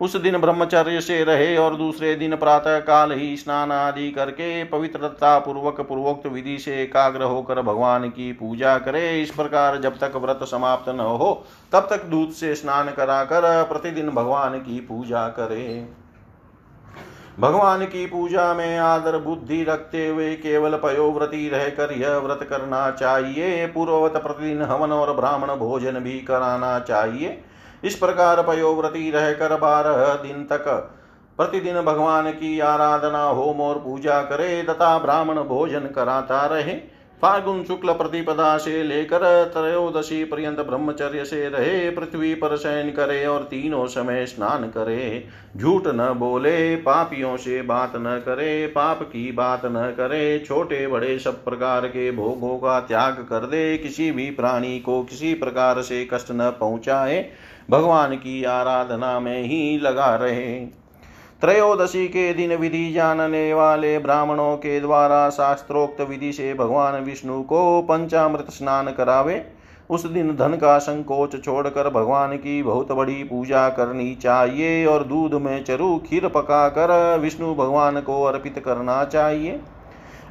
[0.00, 5.38] उस दिन ब्रह्मचर्य से रहे और दूसरे दिन प्रातः काल ही स्नान आदि करके पवित्रता
[5.38, 10.40] पूर्वक पूर्वोक्त विधि से एकाग्र होकर भगवान की पूजा करे। इस प्रकार जब तक व्रत
[10.42, 15.88] समाप्त न हो, तब तक दूध से स्नान कराकर प्रतिदिन भगवान की पूजा करे।
[17.40, 23.66] भगवान की पूजा में आदर बुद्धि रखते हुए केवल पयोव्रती रहकर यह व्रत करना चाहिए।
[23.66, 27.42] पूर्ववत प्रतिदिन हवन और ब्राह्मण भोजन भी कराना चाहिए।
[27.84, 30.90] इस प्रकार पयोव्रती रहकर बारह दिन तक
[31.38, 36.74] प्रतिदिन भगवान की आराधना, होम और पूजा करे, तथा ब्राह्मण भोजन कराता रहे।
[37.22, 39.22] फागुन शुक्ल प्रतिपदा से लेकर
[39.54, 45.24] त्रयोदशी पर्यंत ब्रह्मचर्य से रहे, पृथ्वी पर शयन करे और तीनों समय स्नान करे।
[45.56, 51.18] झूठ न बोले, पापियों से बात न करे, पाप की बात न करे, छोटे बड़े
[51.18, 56.04] सब प्रकार के भोगों का त्याग कर दे, किसी भी प्राणी को किसी प्रकार से
[56.04, 57.28] कष्ट न पहुँचाए।
[57.70, 60.54] भगवान की आराधना में ही लगा रहे।
[61.40, 67.82] त्रयोदशी के दिन विधि जानने वाले ब्राह्मणों के द्वारा शास्त्रोक्त विधि से भगवान विष्णु को
[67.82, 69.44] पंचामृत स्नान करावे,
[69.90, 75.34] उस दिन धन का संकोच छोड़कर भगवान की बहुत बड़ी पूजा करनी चाहिए और दूध
[75.34, 79.60] में चरु खीर पकाकर विष्णु भगवान को अर्पित करना चाहिए।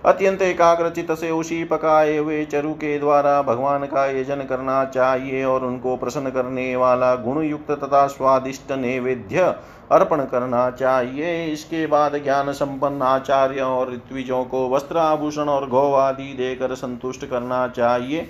[0.06, 5.66] अत्यंत एकाग्रचित से उसी पकाए हुए चरु के द्वारा भगवान का यजन करना चाहिए और
[5.66, 9.44] उनको प्रसन्न करने वाला गुण युक्त तथा स्वादिष्ट नैवेद्य
[9.92, 15.92] अर्पण करना चाहिए। इसके बाद ज्ञान संपन्न आचार्य और ऋत्विजों को वस्त्र आभूषण और गौ
[15.94, 18.22] आदि देकर संतुष्ट करना चाहिए।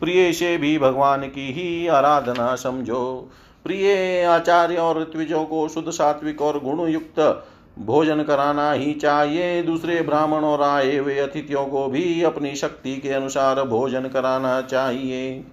[0.00, 3.30] प्रिय से भी भगवान की ही आराधना समझो।
[3.64, 7.20] प्रिय, आचार्य और ऋत्विजों को शुद्ध सात्विक और गुण युक्त
[7.78, 13.08] भोजन कराना ही चाहिए। दूसरे ब्राह्मण और आए हुए अतिथियों को भी अपनी शक्ति के
[13.08, 15.44] अनुसार भोजन कराना चाहिए।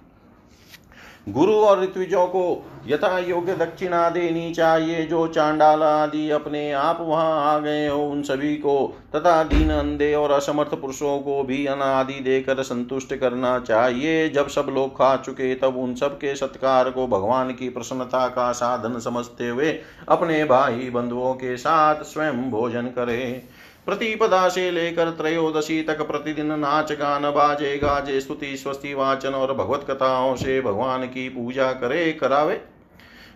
[1.28, 7.54] गुरु और ऋत्विजों को यथा योग्य दक्षिणा देनी चाहिए। जो चांडाल आदि अपने आप वहाँ
[7.54, 12.18] आ गए हो, उन सभी को तथा दीन अंधे और असमर्थ पुरुषों को भी अनादि
[12.20, 17.06] देकर संतुष्ट करना चाहिए। जब सब लोग खा चुके, तब उन सब के सत्कार को
[17.06, 19.72] भगवान की प्रसन्नता का साधन समझते हुए
[20.08, 23.42] अपने भाई बंधुओं के साथ स्वयं भोजन करे।
[23.86, 29.86] प्रतिपदा से लेकर त्रयोदशी तक प्रतिदिन नाच गान बाजे गाजे स्तुति स्वस्ति वाचन और भगवत
[29.90, 32.54] कथाओं से भगवान की पूजा करे करावे।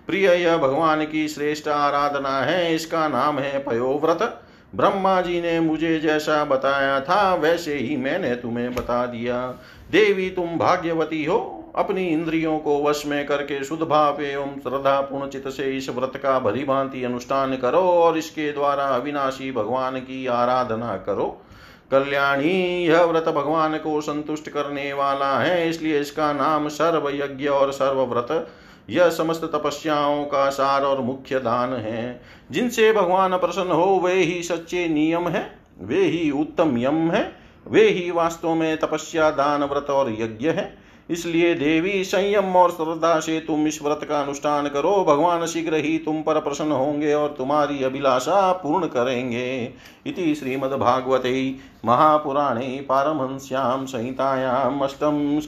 [0.06, 4.42] प्रिय यह भगवान की श्रेष्ठ आराधना है, इसका नाम है पयोव्रत।
[4.74, 9.46] ब्रह्मा जी ने मुझे जैसा बताया था, वैसे ही मैंने तुम्हें बता दिया।
[9.90, 15.28] देवी, तुम भाग्यवती हो अपनी इंद्रियों को वश में करके शुद्ध भाव एवं श्रद्धा पूर्ण
[15.28, 20.26] चित से इस व्रत का भली भांति अनुष्ठान करो और इसके द्वारा अविनाशी भगवान की
[20.26, 21.42] आराधना करो।
[21.90, 27.72] कल्याणी, यह व्रत भगवान को संतुष्ट करने वाला है, इसलिए इसका नाम सर्व यज्ञ और
[27.72, 28.48] सर्व व्रत
[28.90, 34.42] यह समस्त तपस्याओं का सार और मुख्य दान है। जिनसे भगवान प्रसन्न हो, वे ही
[34.42, 39.90] सच्चे नियम है, वे ही उत्तम यम है, वे ही वास्तव में तपस्या, दान, व्रत
[39.90, 45.04] और यज्ञ है। इसलिए देवी संयम और श्रद्धा से तुम इस व्रत का अनुष्ठान करो।
[45.04, 49.72] भगवान शीघ्र ही तुम पर प्रसन्न होंगे और तुम्हारी अभिलाषा पूर्ण करेंगे।
[50.06, 51.54] इति श्रीमद्भागवते
[51.84, 55.40] महापुराणे पारमहंस्यां संहितायाम् अष्टम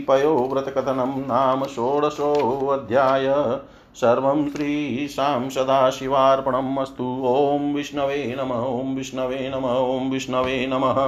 [0.00, 3.26] पयो व्रतकथनं नाम षोडशोऽध्याय।
[3.94, 10.98] सर्वं श्रीशां सदाशिवार्पणम् ॐ विष्णवे नम, ॐ विष्णवे नम, ॐ विष्णवे नमः।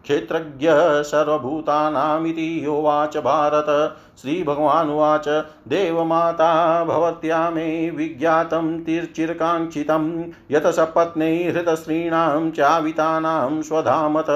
[0.04, 0.68] क्षेत्रज्ञ
[1.02, 5.28] सर्वभूतानामिति योवाच भारत। श्रीभगवानुवाच,
[5.68, 14.26] देवमाता भवत्या मे विज्ञातं तिर्चिरकाङ्क्षितं यत सपत्नैहृतस्त्रीणां चावितानां स्वधामत।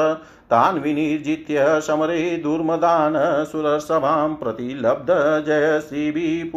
[0.51, 5.07] तान् विनिर्जित्य समरे दुर्मदान् सुरसभां प्रति लब्ध
[5.47, 6.51] जयश्रीभिः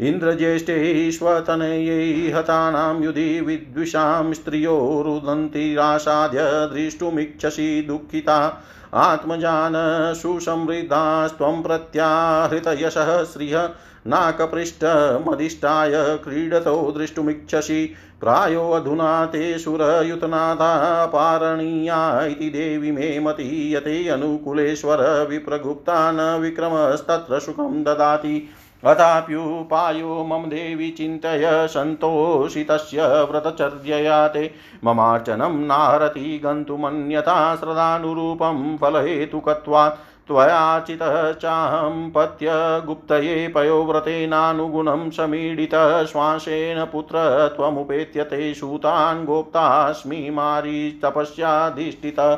[0.00, 8.62] पुत्रैरिचस्युपासितुम् इन्द्रज्येष्ठैश्वतनयै हतानां युधि विद्विषां स्त्रियो रुदन्तिरासाद्य द्रष्टुमिच्छसि दुःखिता।
[8.94, 9.72] आत्मजान
[10.14, 13.68] सुसमृद्धास्त्वं प्रत्याहृतयशः श्रियः
[14.06, 26.40] नाकपृष्ठमधिष्ठाय क्रीडतो द्रष्टुमिच्छसि। प्रायो अधुना ते सुरयुतनाथा पारणीया इति देवि मे मतीयते अनुकूलेश्वर विप्रगुप्ता न
[26.40, 28.48] विक्रमस्तत्र सुखं ददाति।
[28.84, 34.54] अथाप्युपायो मम देवि चिन्तय सन्तोषितस्य व्रतचर्यया ते
[34.84, 42.48] ममार्चनं नाहरति गन्तुमन्यथा श्रदानुरूपं फलहेतुकत्वात्। त्वयाचितः चाहं पत्य
[42.86, 52.34] गुप्तये पयोव्रतेनानुगुणं समीडितः श्वासेन पुत्र त्वमुपेत्य ते सूतान् गोप्तास्मि मारी तपस्याधिष्ठितः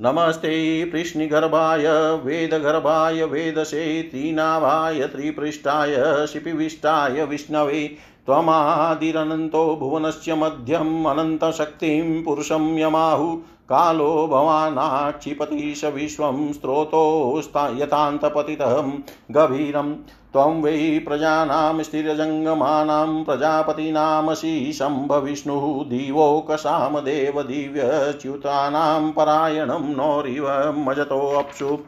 [0.04, 1.86] नमस्ते कृष्णिगर्भाय
[2.24, 7.96] वेदगर्भाय, वेदसे, त्रिनाभाय, त्रिपृष्ठाय शिपिविष्टाय विष्णवे।
[8.26, 13.36] त्वमादिरनन्तो भुवनस्य मध्यम् अनन्तशक्तिं पुरुषं यमाहु।
[13.68, 18.90] कालो भवानाक्षिपतिश विश्वं स्त्रोतोस्ता यथान्तपतितं
[19.30, 19.94] गभीरं।
[20.32, 31.78] त्वं वै प्रजानां स्थिरजङ्गमानां प्रजापतीनामसि शम्भविष्णुः दिवोकसामदेव दिव्यच्युतानां परायणं नोरिव मजतोऽप्सु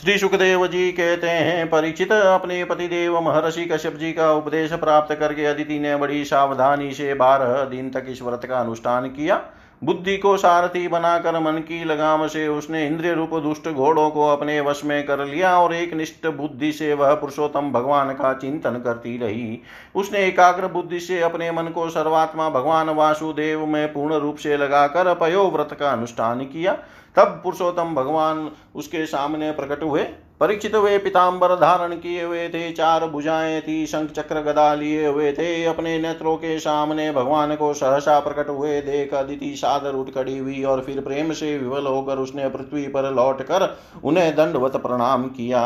[0.00, 5.44] श्री सुखदेव जी कहते हैं, परिचित अपने पतिदेव महर्षि कश्यप जी का उपदेश प्राप्त करके
[5.46, 9.36] अदिति ने बड़ी सावधानी से बारह दिन तक इस व्रत का अनुष्ठान किया।
[9.82, 14.60] बुद्धि को सारथी बनाकर मन की लगाम से उसने इंद्रिय रूप दुष्ट घोड़ों को अपने
[14.60, 19.16] वश में कर लिया और एक निष्ठ बुद्धि से वह पुरुषोत्तम भगवान का चिंतन करती
[19.18, 19.58] रही।
[19.94, 25.14] उसने एकाग्र बुद्धि से अपने मन को सर्वात्मा भगवान वासुदेव में पूर्ण रूप से लगाकर
[25.14, 26.72] पयो व्रत का अनुष्ठान किया।
[27.16, 30.06] तब पुरुषोत्तम भगवान उसके सामने प्रकट हुए।
[30.40, 35.32] परीक्षित वे पिताम्बर धारण किए हुए थे, चार भुजाएँ थी, शंख चक्र गदा लिए हुए
[35.32, 40.38] थे, अपने नेत्रों के सामने भगवान को सहसा प्रकट हुए देख अदिति सादर उठ खड़ी
[40.38, 43.68] हुई और फिर प्रेम से विवल होकर उसने पृथ्वी पर लौट कर
[44.04, 45.64] उन्हें दंडवत प्रणाम किया।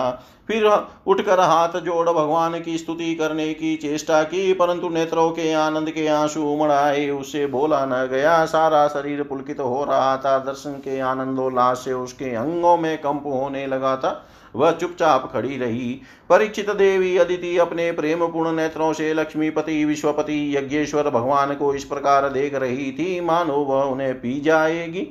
[0.49, 0.65] फिर
[1.07, 6.07] उठकर हाथ जोड़ भगवान की स्तुति करने की चेष्टा की, परंतु नेत्रों के आनंद के
[6.09, 11.01] आँसू उमड़ आए, उससे बोला न गया। सारा शरीर पुलकित हो रहा था, दर्शन के
[11.01, 14.23] आनंदोल्लास से उसके अंगों में कंप होने लगा था।
[14.57, 16.01] वह चुपचाप खड़ी रही।
[16.31, 22.29] परीक्षित देवी अदिति अपने प्रेम पूर्ण नेत्रों से लक्ष्मीपति, विश्वपति, यज्ञेश्वर, भगवान को इस प्रकार
[22.29, 25.09] देख रही थी। मानो वह उन्हें पी जाएगी।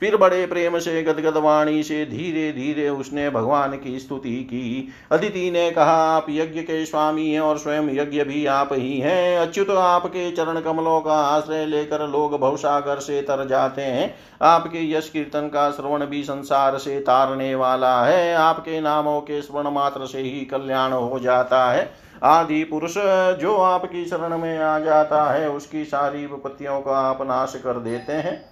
[0.00, 5.50] फिर बड़े प्रेम से, गदगद वाणी से धीरे धीरे उसने भगवान की स्तुति की। अदिति
[5.50, 9.70] ने कहा, आप यज्ञ के स्वामी हैं और स्वयं यज्ञ भी आप ही हैं। अच्युत
[9.70, 15.40] आपके चरण कमलों का आश्रय लेकर लोग भवसागर से तर जाते हैं। आपके यश कीर्तन
[15.40, 20.44] का श्रवण भी संसार से तारने वाला है। आपके नामों के स्मरण मात्र से ही
[20.44, 21.92] कल्याण हो जाता है।
[22.22, 22.94] आदि पुरुष,
[23.40, 28.12] जो आपकी शरण में आ जाता है, उसकी सारी विपत्तियों का आप नाश कर देते
[28.12, 28.49] हैं।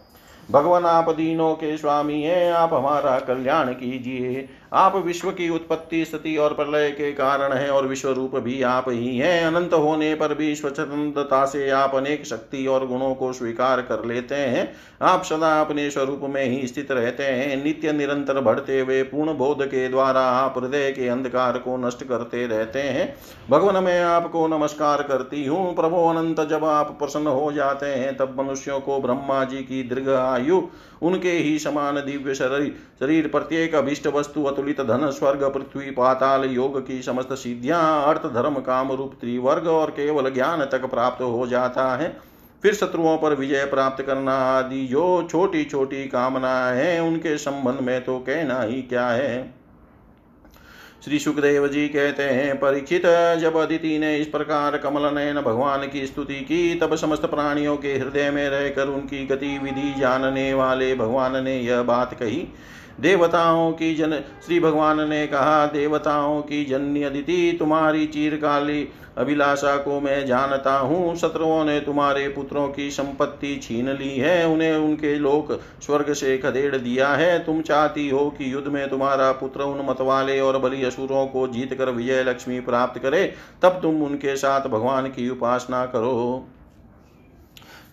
[0.51, 6.37] भगवान आप दीनों के स्वामी हैं आप हमारा कल्याण कीजिए। आप विश्व की उत्पत्ति, स्थिति
[6.37, 10.35] और प्रलय के कारण है और विश्व रूप भी आप ही हैं। अनंत होने पर
[10.35, 15.61] भी स्वतंत्रता से आप अनेक शक्ति और गुणों को स्वीकार कर लेते हैं। आप सदा
[15.61, 20.21] अपने स्वरूप में ही स्थित रहते हैं। नित्य निरंतर बढ़ते हुए पूर्ण बोध के द्वारा
[20.21, 23.15] आप हृदय के अंधकार को नष्ट करते रहते हैं।
[23.51, 28.41] भगवान, मैं आपको नमस्कार करती हूँ। प्रभु अनंत जब आप प्रसन्न हो जाते हैं, तब
[28.41, 30.63] मनुष्यों को ब्रह्मा जी की दीर्घ आयु
[31.03, 36.87] उनके ही समान दिव्य शरीर शरीर प्रत्येक अभिष्ट वस्तु, अतुलित धन, स्वर्ग, पृथ्वी, पाताल, योग
[36.87, 41.97] की समस्त सिद्धियाँ, अर्थ, धर्म, काम रूप, त्रिवर्ग और केवल ज्ञान तक प्राप्त हो जाता
[41.97, 42.21] है।
[42.63, 48.05] फिर शत्रुओं पर विजय प्राप्त करना आदि जो छोटी छोटी कामनाएँ हैं, उनके संबंध में
[48.05, 49.58] तो कहना ही क्या है।
[51.05, 53.03] श्री सुखदेव जी कहते हैं, परीक्षित
[53.41, 57.93] जब अदिति ने इस प्रकार कमल नयन भगवान की स्तुति की, तब समस्त प्राणियों के
[57.93, 62.47] हृदय में रहकर उनकी गतिविधि जानने वाले भगवान ने यह बात कही।
[63.01, 64.13] देवताओं की जन,
[64.47, 68.89] श्री भगवान ने कहा, देवताओं की जन्य अदिति, तुम्हारी चीरकाली
[69.19, 74.75] अभिलाषा को मैं जानता हूँ। शत्रुओं ने तुम्हारे पुत्रों की संपत्ति छीन ली है। उन्हें
[74.75, 75.53] उनके लोक
[75.83, 80.39] स्वर्ग से खदेड़ दिया है। तुम चाहती हो कि युद्ध में तुम्हारा पुत्र उन मतवाले
[80.41, 83.25] और बलि असुरों को जीत कर विजय लक्ष्मी प्राप्त करे,
[83.63, 86.47] तब तुम उनके साथ भगवान की उपासना करो।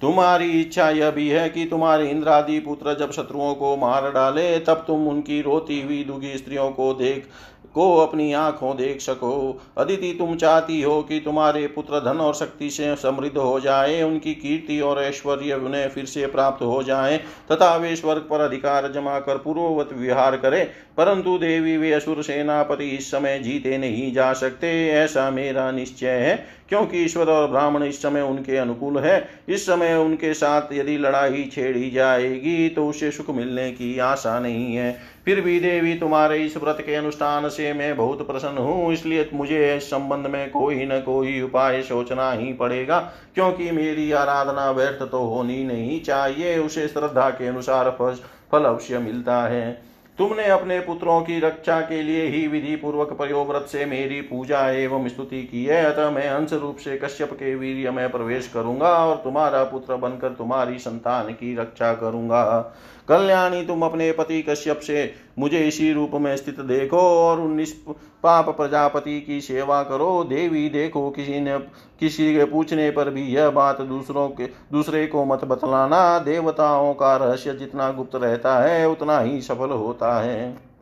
[0.01, 4.83] तुम्हारी इच्छा यह भी है कि तुम्हारे इंद्रादि पुत्र जब शत्रुओं को मार डाले, तब
[4.87, 7.27] तुम उनकी रोती हुई दुखी स्त्रियों को देख
[7.75, 12.69] को अपनी आँखों देख सको। अदिति, तुम चाहती हो कि तुम्हारे पुत्र धन और शक्ति
[12.69, 17.17] से समृद्ध हो जाए, उनकी कीर्ति और ऐश्वर्य उन्हें फिर से प्राप्त हो जाए,
[17.51, 20.65] तथा वे स्वर्ग पर अधिकार जमा कर पूर्ववत विहार करें,
[20.97, 26.35] परंतु देवी, वे असुर सेनापति इस समय जीते नहीं जा सकते, ऐसा मेरा निश्चय है
[26.69, 29.17] क्योंकि ईश्वर और ब्राह्मण इस समय उनके अनुकूल है।
[29.49, 34.75] इस समय उनके साथ यदि लड़ाई छेड़ी जाएगी तो उसे सुख मिलने की आशा नहीं
[34.75, 34.91] है।
[35.25, 39.75] फिर भी देवी, तुम्हारे इस व्रत के अनुष्ठान से मैं बहुत प्रसन्न हूँ, इसलिए मुझे
[39.75, 42.99] इस संबंध में कोई न कोई उपाय सोचना ही पड़ेगा,
[43.35, 47.89] क्योंकि मेरी आराधना व्यर्थ तो होनी नहीं चाहिए, उसे श्रद्धा के अनुसार
[48.51, 53.65] फल अवश्य मिलता है। तुमने अपने पुत्रों की रक्षा के लिए ही विधि पूर्वक प्रयोव्रत
[53.67, 57.91] से मेरी पूजा एवं स्तुति की है। अतः मैं अंश रूप से कश्यप के वीर
[57.91, 62.43] में प्रवेश करूँगा और तुम्हारा पुत्र बनकर तुम्हारी संतान की रक्षा करूँगा।
[63.09, 67.65] कल्याणी, तुम अपने पति कश्यप से मुझे इसी रूप में स्थित देखो और उन
[68.23, 71.57] पाप प्रजापति की सेवा करो। देवी, देखो, किसी ने,
[71.99, 77.15] किसी के पूछने पर भी यह बात दूसरों के, दूसरे को मत बतलाना। देवताओं का
[77.15, 80.74] रहस्य जितना गुप्त रहता है, उतना ही सफल होता है।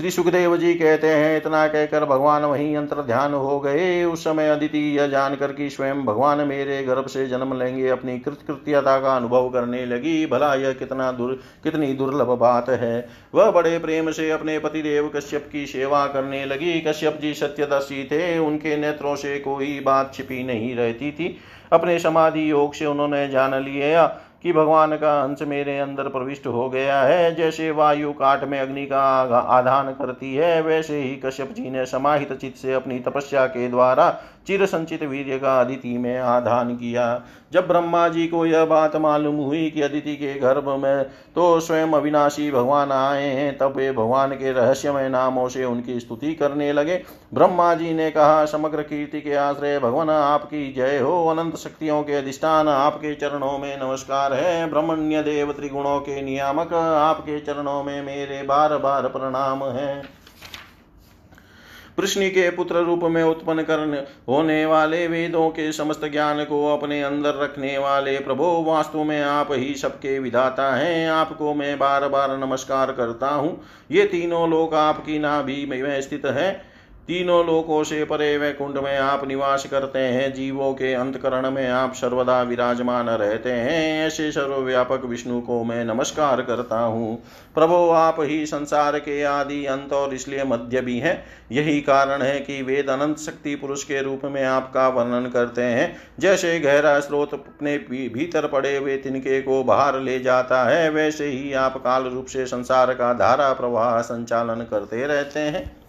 [0.00, 4.48] श्री सुखदेव जी कहते हैं, इतना कहकर भगवान वहीं अंतर ध्यान हो गए। उस समय
[4.48, 9.48] अदिति यह जानकर कि स्वयं भगवान मेरे गर्भ से जन्म लेंगे, अपनी कृतकृत्यता का अनुभव
[9.48, 14.58] करने लगी। भला यह कितना दुर, कितनी दुर्लभ बात है। वह बड़े प्रेम से अपने
[14.58, 20.14] पतिदेव कश्यप की सेवा करने लगी। कश्यप जी सत्यदर्शी थे, उनके नेत्रों से कोई बात
[20.14, 21.36] छिपी नहीं रहती थी।
[21.72, 26.68] अपने समाधि योग से उन्होंने जान लिया। कि भगवान का अंश मेरे अंदर प्रविष्ट हो
[26.70, 29.02] गया है। जैसे वायु काट में अग्नि का
[29.50, 34.10] आधान करती है, वैसे ही कश्यप जी ने समाहित चित्त से अपनी तपस्या के द्वारा
[34.50, 37.04] चिर संचित वीर्य का अदिति में आधान किया।
[37.52, 41.92] जब ब्रह्मा जी को यह बात मालूम हुई कि अदिति के गर्भ में तो स्वयं
[41.92, 47.00] अविनाशी भगवान आए हैं, तब वे भगवान के रहस्यमय नामों से उनकी स्तुति करने लगे।
[47.34, 52.12] ब्रह्मा जी ने कहा, समग्र कीर्ति के आश्रय भगवान आपकी जय हो, अनंत शक्तियों के
[52.12, 58.42] अधिष्ठान आपके चरणों में नमस्कार है। ब्रह्मण्य देव त्रिगुणों के नियामक आपके चरणों में मेरे
[58.42, 60.19] बार बार प्रणाम है।
[61.98, 67.02] कृष्ण के पुत्र रूप में उत्पन्न करने होने वाले वेदों के समस्त ज्ञान को अपने
[67.02, 72.36] अंदर रखने वाले प्रभो, वास्तु में आप ही सबके विधाता हैं। आपको मैं बार बार
[72.38, 76.69] नमस्कार करता हूँ। ये तीनों लोग आपकी नाभि में स्थित है।
[77.08, 81.94] तीनों लोकों से परे वैकुंठ में आप निवास करते हैं। जीवों के अंतकरण में आप
[81.94, 87.16] सर्वदा विराजमान रहते हैं। ऐसे सर्वव्यापक विष्णु को मैं नमस्कार करता हूँ।
[87.54, 92.38] प्रभो, आप ही संसार के आदि अंत और इसलिए मध्य भी हैं। यही कारण है
[92.40, 97.34] कि वेद अनंत शक्ति पुरुष के रूप में आपका वर्णन करते हैं। जैसे गहरा स्रोत
[97.34, 102.26] अपने भीतर पड़े हुए तिनके को बाहर ले जाता है, वैसे ही आप काल रूप
[102.26, 105.79] से संसार का धारा प्रवाह संचालन करते रहते हैं।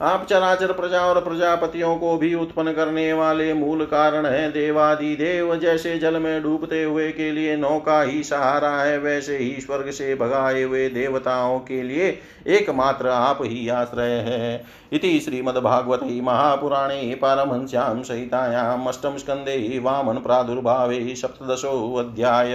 [0.00, 5.54] आप चराचर प्रजा और प्रजापतियों को भी उत्पन्न करने वाले मूल कारण है। देवादि देव
[5.56, 10.14] जैसे जल में डूबते हुए के लिए नौका ही सहारा है, वैसे ही स्वर्ग से
[10.14, 12.08] भगाए हुए देवताओं के लिए
[12.46, 22.54] एकमात्र आप ही आश्रय है। इति श्रीमद्भागवते महापुराणे सहितायाम् अष्टम स्कन्धे वामन प्रादुर्भावे सप्तदशोऽध्याय